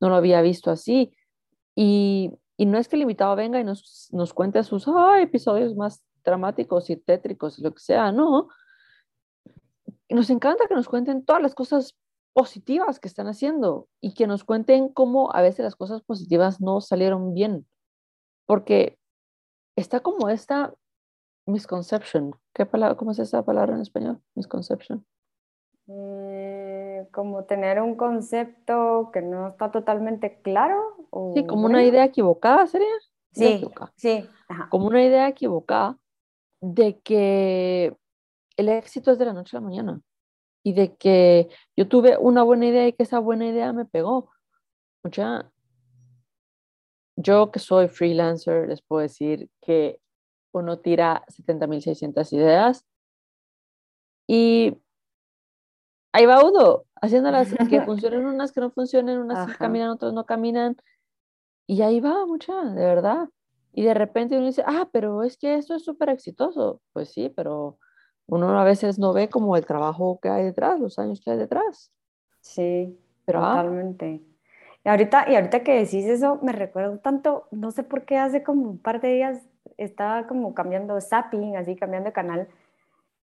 no 0.00 0.08
lo 0.08 0.14
había 0.14 0.42
visto 0.42 0.70
así. 0.70 1.12
Y 1.74 2.32
y 2.60 2.66
no 2.66 2.76
es 2.76 2.88
que 2.88 2.96
el 2.96 3.02
invitado 3.02 3.34
venga 3.36 3.58
y 3.58 3.64
nos, 3.64 4.08
nos 4.12 4.34
cuente 4.34 4.62
sus 4.64 4.84
episodios 5.18 5.74
más 5.76 6.04
dramáticos 6.22 6.90
y 6.90 6.96
tétricos, 6.96 7.58
lo 7.58 7.72
que 7.72 7.80
sea, 7.80 8.12
no. 8.12 8.50
Nos 10.10 10.28
encanta 10.28 10.68
que 10.68 10.74
nos 10.74 10.86
cuenten 10.86 11.24
todas 11.24 11.40
las 11.40 11.54
cosas 11.54 11.96
positivas 12.34 13.00
que 13.00 13.08
están 13.08 13.28
haciendo 13.28 13.88
y 14.02 14.12
que 14.12 14.26
nos 14.26 14.44
cuenten 14.44 14.90
cómo 14.90 15.34
a 15.34 15.40
veces 15.40 15.64
las 15.64 15.74
cosas 15.74 16.02
positivas 16.02 16.60
no 16.60 16.82
salieron 16.82 17.32
bien. 17.32 17.66
Porque 18.44 18.98
está 19.74 20.00
como 20.00 20.28
esta 20.28 20.74
misconception. 21.50 22.34
¿Qué 22.54 22.66
palabra, 22.66 22.96
¿Cómo 22.96 23.10
es 23.12 23.18
esa 23.18 23.44
palabra 23.44 23.74
en 23.74 23.82
español? 23.82 24.20
Misconception. 24.34 25.04
Eh, 25.88 27.08
como 27.12 27.44
tener 27.44 27.80
un 27.80 27.96
concepto 27.96 29.10
que 29.12 29.22
no 29.22 29.48
está 29.48 29.70
totalmente 29.70 30.40
claro. 30.42 31.06
O 31.10 31.32
Sí, 31.34 31.46
como 31.46 31.66
una 31.66 31.82
idea 31.84 32.04
equivocada 32.04 32.66
sería. 32.66 32.88
Sí, 33.32 33.46
equivocada. 33.46 33.92
sí, 33.96 34.28
ajá. 34.48 34.68
Como 34.70 34.86
una 34.86 35.04
idea 35.04 35.28
equivocada 35.28 35.98
de 36.60 36.98
que 37.00 37.96
el 38.56 38.68
éxito 38.68 39.10
es 39.10 39.18
de 39.18 39.24
la 39.24 39.32
noche 39.32 39.56
a 39.56 39.60
la 39.60 39.66
mañana 39.66 40.00
y 40.62 40.74
de 40.74 40.96
que 40.96 41.48
yo 41.76 41.88
tuve 41.88 42.18
una 42.18 42.42
buena 42.42 42.66
idea 42.66 42.86
y 42.86 42.92
que 42.92 43.04
esa 43.04 43.18
buena 43.18 43.46
idea 43.46 43.72
me 43.72 43.84
pegó. 43.84 44.30
Mucha, 45.02 45.50
yo 47.16 47.50
que 47.50 47.58
soy 47.58 47.88
freelancer, 47.88 48.68
les 48.68 48.82
puedo 48.82 49.02
decir 49.02 49.48
que 49.60 50.00
uno 50.52 50.78
tira 50.78 51.24
70.600 51.28 52.32
ideas 52.32 52.86
y 54.26 54.76
ahí 56.12 56.26
va 56.26 56.44
uno, 56.44 56.84
haciéndolas 57.00 57.48
que 57.70 57.82
funcionen 57.82 58.26
unas, 58.26 58.52
que 58.52 58.60
no 58.60 58.70
funcionen, 58.70 59.18
unas 59.18 59.50
que 59.50 59.58
caminan, 59.58 59.90
otras 59.90 60.12
no 60.12 60.24
caminan. 60.24 60.76
Y 61.66 61.82
ahí 61.82 62.00
va 62.00 62.26
mucha, 62.26 62.64
de 62.64 62.84
verdad. 62.84 63.28
Y 63.72 63.84
de 63.84 63.94
repente 63.94 64.36
uno 64.36 64.46
dice, 64.46 64.62
ah, 64.66 64.88
pero 64.92 65.22
es 65.22 65.36
que 65.36 65.54
esto 65.54 65.74
es 65.74 65.84
súper 65.84 66.10
exitoso. 66.10 66.80
Pues 66.92 67.12
sí, 67.12 67.32
pero 67.34 67.78
uno 68.26 68.58
a 68.58 68.64
veces 68.64 68.98
no 68.98 69.12
ve 69.12 69.28
como 69.28 69.56
el 69.56 69.66
trabajo 69.66 70.20
que 70.20 70.28
hay 70.28 70.44
detrás, 70.44 70.78
los 70.78 70.98
años 70.98 71.20
que 71.20 71.32
hay 71.32 71.38
detrás. 71.38 71.92
Sí, 72.40 72.98
Pero 73.24 73.44
ah, 73.44 73.56
totalmente. 73.56 74.22
Y 74.84 74.88
ahorita, 74.88 75.26
y 75.28 75.34
ahorita 75.34 75.64
que 75.64 75.74
decís 75.74 76.06
eso, 76.06 76.38
me 76.42 76.52
recuerdo 76.52 76.98
tanto, 76.98 77.48
no 77.50 77.72
sé 77.72 77.82
por 77.82 78.04
qué 78.04 78.16
hace 78.16 78.42
como 78.42 78.70
un 78.70 78.78
par 78.78 79.00
de 79.00 79.12
días 79.12 79.49
estaba 79.78 80.26
como 80.26 80.54
cambiando 80.54 81.00
zapping, 81.00 81.56
así 81.56 81.76
cambiando 81.76 82.08
de 82.10 82.12
canal, 82.14 82.48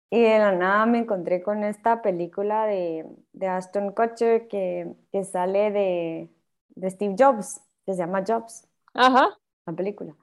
y 0.10 0.22
de 0.24 0.40
la 0.40 0.52
nada 0.54 0.86
me 0.86 1.00
encontré 1.00 1.42
con 1.44 1.64
esta 1.64 2.02
película 2.02 2.66
de, 2.68 3.06
de 3.34 3.48
Ashton 3.48 3.94
Kutcher 3.94 4.48
que, 4.48 4.96
que 5.12 5.24
sale 5.26 5.72
de, 5.72 6.30
de 6.70 6.90
Steve 6.92 7.16
Jobs, 7.18 7.62
que 7.86 7.94
se 7.94 8.00
llama 8.00 8.24
Jobs, 8.28 8.68
ajá, 8.94 9.38
la 9.66 9.74
película. 9.74 10.16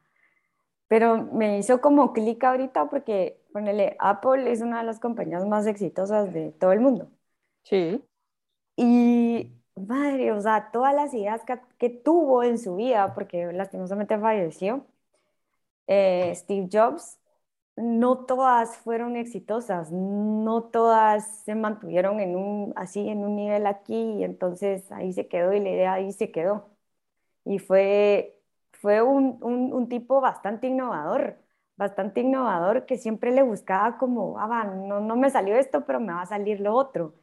Pero 0.88 1.24
me 1.32 1.58
hizo 1.58 1.80
como 1.80 2.12
clic 2.12 2.42
ahorita 2.44 2.88
porque, 2.90 3.42
ponele, 3.52 3.96
Apple 4.00 4.50
es 4.52 4.62
una 4.62 4.80
de 4.80 4.86
las 4.86 5.00
compañías 5.00 5.46
más 5.46 5.66
exitosas 5.66 6.32
de 6.32 6.52
todo 6.52 6.72
el 6.72 6.80
mundo. 6.80 7.10
sí, 7.64 8.02
Y 8.76 9.52
madre, 9.76 10.32
o 10.32 10.40
sea, 10.40 10.70
todas 10.72 10.94
las 10.94 11.12
ideas 11.14 11.44
que, 11.44 11.60
que 11.78 11.90
tuvo 11.90 12.42
en 12.42 12.58
su 12.58 12.76
vida, 12.76 13.14
porque 13.14 13.52
lastimosamente 13.52 14.18
falleció, 14.18 14.86
eh, 15.88 16.32
Steve 16.36 16.68
Jobs, 16.72 17.18
no 17.76 18.26
todas 18.26 18.78
fueron 18.78 19.16
exitosas, 19.16 19.92
no 19.92 20.64
todas 20.64 21.44
se 21.44 21.54
mantuvieron 21.56 22.20
en 22.20 22.36
un, 22.36 22.72
así 22.76 23.08
en 23.08 23.20
un 23.24 23.36
nivel 23.36 23.66
aquí, 23.66 23.94
y 24.20 24.24
entonces 24.24 24.90
ahí 24.92 25.12
se 25.12 25.28
quedó 25.28 25.52
y 25.54 25.60
la 25.60 25.70
idea 25.70 25.92
ahí 25.94 26.12
se 26.12 26.30
quedó. 26.32 26.70
Y 27.44 27.58
fue, 27.58 28.40
fue 28.72 29.02
un, 29.02 29.38
un, 29.42 29.88
tipo 29.88 30.20
bastante 30.20 30.68
innovador, 30.68 31.38
bastante 31.76 32.20
innovador 32.22 32.86
que 32.86 32.98
siempre 32.98 33.32
le 33.32 33.42
buscaba 33.42 33.98
como, 33.98 34.38
ah, 34.38 34.64
no, 34.64 35.00
no 35.00 35.16
me 35.16 35.30
salió 35.30 35.56
esto, 35.56 35.84
pero 35.86 36.00
me 36.00 36.12
va 36.12 36.22
a 36.22 36.26
salir 36.26 36.60
lo 36.60 36.74
otro 36.74 37.14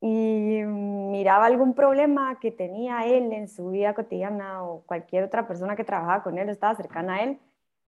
y 0.00 0.62
miraba 0.64 1.46
algún 1.46 1.74
problema 1.74 2.38
que 2.38 2.50
tenía 2.50 3.06
él 3.06 3.32
en 3.32 3.48
su 3.48 3.70
vida 3.70 3.94
cotidiana 3.94 4.62
o 4.62 4.82
cualquier 4.82 5.24
otra 5.24 5.46
persona 5.48 5.76
que 5.76 5.84
trabajaba 5.84 6.22
con 6.22 6.38
él, 6.38 6.50
estaba 6.50 6.74
cercana 6.74 7.14
a 7.16 7.22
él, 7.24 7.38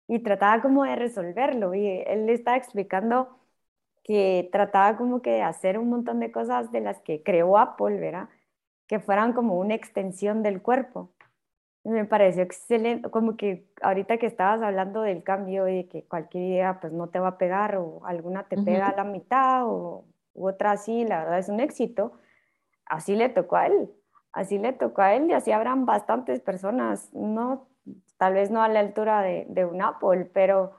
y 0.08 0.20
trataba 0.20 0.62
como 0.62 0.84
de 0.84 0.96
resolverlo. 0.96 1.74
Y 1.74 1.86
él 2.06 2.26
le 2.26 2.34
estaba 2.34 2.56
explicando 2.56 3.38
que 4.04 4.48
trataba 4.52 4.96
como 4.96 5.22
que 5.22 5.30
de 5.32 5.42
hacer 5.42 5.78
un 5.78 5.88
montón 5.90 6.20
de 6.20 6.32
cosas 6.32 6.72
de 6.72 6.80
las 6.80 7.00
que 7.00 7.22
creó 7.22 7.58
Apple, 7.58 7.98
¿verdad? 8.00 8.28
Que 8.86 9.00
fueran 9.00 9.32
como 9.32 9.58
una 9.58 9.74
extensión 9.74 10.42
del 10.42 10.62
cuerpo. 10.62 11.12
Y 11.84 11.90
me 11.90 12.04
pareció 12.04 12.42
excelente, 12.44 13.10
como 13.10 13.36
que 13.36 13.66
ahorita 13.82 14.18
que 14.18 14.26
estabas 14.26 14.62
hablando 14.62 15.02
del 15.02 15.24
cambio 15.24 15.66
y 15.68 15.76
de 15.78 15.88
que 15.88 16.04
cualquier 16.04 16.44
idea 16.44 16.80
pues 16.80 16.92
no 16.92 17.08
te 17.08 17.18
va 17.18 17.28
a 17.28 17.38
pegar 17.38 17.76
o 17.76 18.06
alguna 18.06 18.44
te 18.48 18.56
pega 18.58 18.88
a 18.88 18.96
la 18.96 19.04
mitad 19.04 19.66
o 19.66 20.04
u 20.34 20.48
otra 20.48 20.76
sí, 20.76 21.04
la 21.04 21.20
verdad 21.24 21.38
es 21.40 21.48
un 21.48 21.60
éxito, 21.60 22.12
así 22.86 23.16
le 23.16 23.28
tocó 23.28 23.56
a 23.56 23.66
él, 23.66 23.90
así 24.32 24.58
le 24.58 24.72
tocó 24.72 25.02
a 25.02 25.14
él 25.14 25.30
y 25.30 25.34
así 25.34 25.52
habrán 25.52 25.86
bastantes 25.86 26.40
personas, 26.40 27.12
no, 27.14 27.68
tal 28.22 28.34
vez 28.34 28.52
no 28.52 28.62
a 28.62 28.68
la 28.68 28.78
altura 28.78 29.20
de, 29.20 29.64
un 29.64 29.82
Apple, 29.82 30.30
pero 30.32 30.78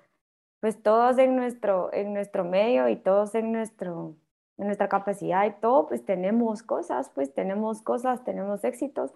pues 0.62 0.82
todos 0.82 1.18
en 1.18 1.36
nuestro, 1.36 1.92
en 1.92 2.14
nuestro 2.14 2.46
medio 2.46 2.88
y 2.88 2.96
todos 2.96 3.36
en, 3.36 3.52
nuestro, 3.52 4.16
en 4.58 4.68
nuestra 4.68 4.88
capacidad 4.88 5.46
y 5.46 5.52
todo, 5.52 5.88
pues 5.90 6.06
tenemos 6.06 6.64
cosas, 6.64 7.12
pues 7.14 7.34
tenemos 7.34 7.82
cosas, 7.82 8.24
tenemos 8.24 8.64
éxitos. 8.64 9.12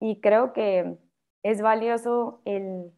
Y 0.00 0.20
creo 0.20 0.52
que 0.52 0.98
es 1.44 1.62
valioso 1.62 2.40
el, 2.46 2.92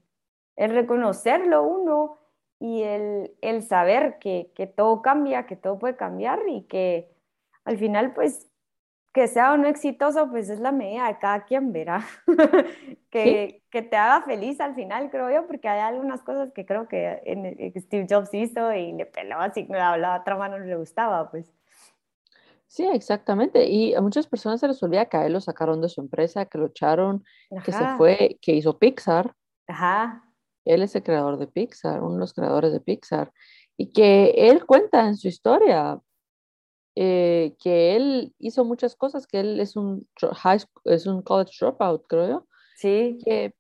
el 0.57 0.70
reconocerlo 0.70 1.62
uno 1.62 2.16
y 2.59 2.85
el, 2.85 3.37
el 3.42 3.62
saber 3.64 4.18
que, 4.18 4.50
que 4.55 4.66
todo 4.66 5.03
cambia, 5.03 5.44
que 5.44 5.57
todo 5.57 5.79
puede 5.79 5.96
cambiar 5.96 6.40
y 6.48 6.62
que 6.62 7.14
al 7.66 7.77
final 7.77 8.14
pues 8.14 8.48
que 9.14 9.29
sea 9.29 9.53
o 9.53 9.57
no 9.57 9.68
exitoso, 9.68 10.29
pues 10.29 10.50
es 10.50 10.59
la 10.59 10.72
medida 10.72 11.07
de 11.07 11.18
cada 11.18 11.44
quien 11.44 11.72
verá. 11.72 12.05
sí, 12.27 12.98
que, 13.11 13.62
que 13.70 13.81
te 13.81 13.96
haga 13.96 14.22
feliz 14.22 14.61
al 14.61 14.74
final, 14.74 15.09
creo 15.09 15.31
yo, 15.31 15.46
porque 15.46 15.68
hay 15.68 15.81
algunas 15.81 16.24
cosas 16.24 16.53
que 16.53 16.66
creo 16.66 16.88
que 16.88 17.22
en, 17.24 17.46
en 17.46 17.81
Steve 17.81 18.09
Jobs 18.11 18.35
hizo 18.35 18.72
y 18.72 18.92
le 18.92 19.07
pelaba 19.07 19.44
así, 19.44 19.68
a 19.70 19.96
la 19.96 20.18
otra 20.20 20.37
mano 20.37 20.59
no 20.59 20.64
le 20.64 20.74
gustaba, 20.74 21.31
pues. 21.31 21.55
sí, 22.66 22.85
exactamente. 22.92 23.64
Y 23.68 23.94
a 23.94 24.00
muchas 24.00 24.27
personas 24.27 24.59
se 24.59 24.66
les 24.66 24.83
olvida 24.83 25.07
que 25.07 25.16
a 25.16 25.27
él 25.27 25.33
lo 25.33 25.40
sacaron 25.40 25.81
de 25.81 25.88
su 25.88 26.00
empresa, 26.00 26.46
que 26.46 26.59
lo 26.59 26.66
echaron, 26.66 27.24
que 27.64 27.70
se 27.70 27.87
fue, 27.96 28.38
que 28.42 28.53
hizo 28.53 28.81
Pixar. 28.81 29.33
ajá, 29.68 30.24
Él 30.64 30.83
es 30.83 30.96
el 30.96 31.05
creador 31.05 31.38
de 31.38 31.46
Pixar, 31.46 32.03
uno 32.03 32.14
de 32.14 32.18
los 32.20 32.35
creadores 32.35 32.72
de 32.72 32.81
Pixar. 32.81 33.33
Y 33.77 33.92
que 33.92 34.35
él 34.37 34.66
cuenta 34.66 35.07
en 35.07 35.16
su 35.16 35.29
historia 35.29 36.00
eh, 36.97 37.57
que 37.61 37.97
él 37.97 38.35
hizo 38.39 38.65
muchas 38.65 38.97
cosas, 38.97 39.27
que 39.27 39.41
él 39.41 39.61
es 39.61 39.77
un 39.77 40.09
high 40.35 40.61
es 40.85 41.07
un 41.07 41.23
college 41.23 41.53
dropout, 41.61 42.07
creo 42.09 42.29
yo, 42.29 42.47
sí, 42.77 43.19
que 43.25 43.55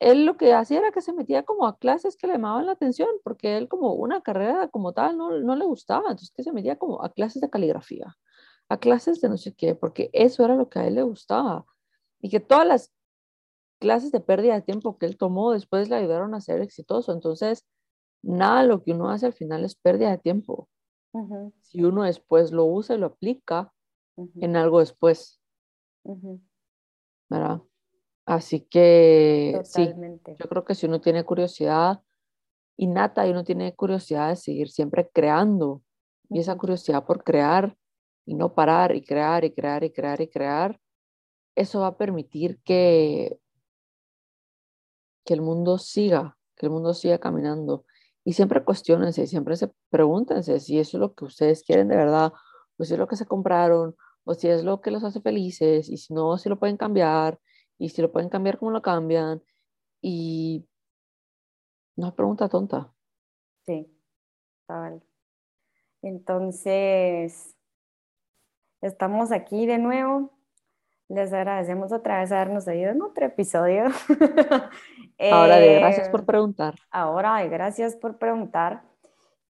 él 0.00 0.26
lo 0.26 0.36
que 0.36 0.52
hacía 0.54 0.78
era 0.78 0.92
que 0.92 1.00
se 1.00 1.12
metía 1.12 1.42
como 1.44 1.66
a 1.66 1.78
clases 1.78 2.16
que 2.16 2.26
le 2.28 2.34
llamaban 2.34 2.66
la 2.66 2.72
atención, 2.72 3.08
porque 3.24 3.56
él 3.56 3.68
como 3.68 3.94
una 3.94 4.22
carrera 4.22 4.68
como 4.68 4.92
tal 4.92 5.16
no, 5.18 5.30
no 5.40 5.56
le 5.56 5.64
gustaba, 5.64 6.10
entonces 6.10 6.32
que 6.34 6.44
se 6.44 6.52
metía 6.52 6.76
como 6.78 7.02
a 7.04 7.10
clases 7.12 7.42
de 7.42 7.50
caligrafía, 7.50 8.16
a 8.68 8.78
clases 8.78 9.20
de 9.20 9.28
no 9.28 9.36
sé 9.38 9.54
qué, 9.54 9.74
porque 9.74 10.10
eso 10.12 10.44
era 10.44 10.54
lo 10.56 10.68
que 10.68 10.78
a 10.78 10.86
él 10.86 10.94
le 10.96 11.02
gustaba. 11.02 11.66
Y 12.20 12.30
que 12.30 12.40
todas 12.40 12.66
las 12.66 12.92
clases 13.80 14.12
de 14.12 14.20
pérdida 14.20 14.54
de 14.54 14.62
tiempo 14.62 14.98
que 14.98 15.06
él 15.06 15.16
tomó 15.16 15.52
después 15.52 15.88
le 15.88 15.96
ayudaron 15.96 16.34
a 16.34 16.40
ser 16.40 16.60
exitoso. 16.60 17.12
Entonces, 17.12 17.66
nada 18.22 18.62
lo 18.64 18.82
que 18.82 18.92
uno 18.92 19.10
hace 19.10 19.26
al 19.26 19.32
final 19.32 19.64
es 19.64 19.74
pérdida 19.76 20.10
de 20.10 20.18
tiempo. 20.18 20.68
Si 21.60 21.82
uno 21.82 22.02
después 22.02 22.52
lo 22.52 22.64
usa 22.64 22.96
y 22.96 22.98
lo 22.98 23.06
aplica 23.06 23.72
en 24.16 24.56
algo 24.56 24.80
después, 24.80 25.40
¿verdad? 27.28 27.62
Así 28.26 28.60
que 28.60 29.60
sí, 29.64 29.88
yo 30.38 30.48
creo 30.48 30.64
que 30.64 30.74
si 30.74 30.86
uno 30.86 31.00
tiene 31.00 31.24
curiosidad 31.24 32.02
innata 32.76 33.26
y 33.26 33.30
uno 33.30 33.42
tiene 33.42 33.74
curiosidad 33.74 34.28
de 34.28 34.36
seguir 34.36 34.70
siempre 34.70 35.08
creando, 35.12 35.82
y 36.30 36.38
esa 36.38 36.56
curiosidad 36.56 37.04
por 37.04 37.24
crear 37.24 37.76
y 38.24 38.34
no 38.34 38.54
parar 38.54 38.94
y 38.94 39.02
crear 39.02 39.44
y 39.44 39.52
crear 39.52 39.82
y 39.84 39.90
crear 39.90 40.20
y 40.20 40.28
crear, 40.28 40.80
eso 41.56 41.80
va 41.80 41.88
a 41.88 41.96
permitir 41.96 42.60
que, 42.62 43.38
que 45.24 45.34
el 45.34 45.40
mundo 45.40 45.78
siga, 45.78 46.36
que 46.56 46.66
el 46.66 46.70
mundo 46.70 46.94
siga 46.94 47.18
caminando. 47.18 47.84
Y 48.28 48.34
siempre 48.34 48.62
cuestionense, 48.62 49.26
siempre 49.26 49.56
se 49.56 49.72
pregúntense 49.88 50.60
si 50.60 50.78
eso 50.78 50.98
es 50.98 51.00
lo 51.00 51.14
que 51.14 51.24
ustedes 51.24 51.62
quieren 51.62 51.88
de 51.88 51.96
verdad, 51.96 52.30
o 52.76 52.84
si 52.84 52.92
es 52.92 52.98
lo 52.98 53.08
que 53.08 53.16
se 53.16 53.24
compraron, 53.24 53.96
o 54.24 54.34
si 54.34 54.48
es 54.48 54.64
lo 54.64 54.82
que 54.82 54.90
los 54.90 55.02
hace 55.02 55.22
felices, 55.22 55.88
y 55.88 55.96
si 55.96 56.12
no, 56.12 56.36
si 56.36 56.50
lo 56.50 56.58
pueden 56.58 56.76
cambiar, 56.76 57.40
y 57.78 57.88
si 57.88 58.02
lo 58.02 58.12
pueden 58.12 58.28
cambiar, 58.28 58.58
cómo 58.58 58.70
lo 58.70 58.82
cambian. 58.82 59.42
Y 60.02 60.68
no 61.96 62.08
es 62.08 62.12
pregunta 62.12 62.50
tonta. 62.50 62.92
Sí. 63.64 63.90
Entonces, 66.02 67.56
estamos 68.82 69.32
aquí 69.32 69.64
de 69.64 69.78
nuevo. 69.78 70.37
Les 71.08 71.32
agradecemos 71.32 71.90
otra 71.92 72.20
vez 72.20 72.30
habernos 72.32 72.68
oído 72.68 72.90
en 72.90 73.00
otro 73.02 73.24
episodio. 73.24 73.84
Ahora 75.32 75.56
de 75.56 75.74
gracias 75.80 76.08
Eh, 76.08 76.10
por 76.10 76.24
preguntar. 76.24 76.74
ahora, 76.90 77.36
ay, 77.36 77.48
gracias 77.48 77.96
por 77.96 78.18
preguntar. 78.18 78.82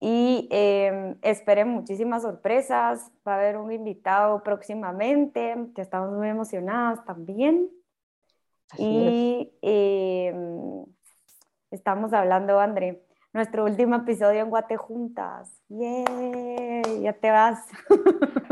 Y 0.01 0.49
eh, 0.53 1.17
esperen 1.23 1.69
muchísimas 1.69 2.23
sorpresas. 2.23 3.11
Va 3.27 3.35
a 3.35 3.39
haber 3.39 3.57
un 3.57 3.73
invitado 3.73 4.43
próximamente, 4.45 5.57
que 5.75 5.83
estamos 5.83 6.13
muy 6.13 6.29
emocionadas 6.29 7.05
también. 7.05 7.69
Así 8.71 8.83
es. 8.83 9.13
Y 9.13 9.59
eh, 9.63 10.35
estamos 11.73 12.13
hablando, 12.13 12.61
André, 12.61 13.05
nuestro 13.33 13.65
último 13.65 13.97
episodio 13.97 14.41
en 14.43 14.51
Guate 14.51 14.77
Juntas. 14.77 15.61
¡Yay! 15.69 17.03
Ya 17.03 17.13
te 17.15 17.31
vas. 17.31 17.67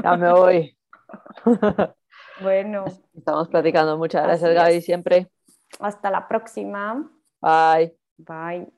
Ya 0.03 0.17
me 0.17 0.33
voy. 0.33 0.77
Bueno. 2.41 2.85
Estamos 3.15 3.49
platicando. 3.49 3.97
Muchas 3.97 4.25
gracias, 4.25 4.55
Gaby, 4.55 4.81
siempre. 4.81 5.31
Hasta 5.81 6.11
la 6.11 6.29
próxima. 6.29 7.11
Bye. 7.41 7.97
Bye. 8.19 8.76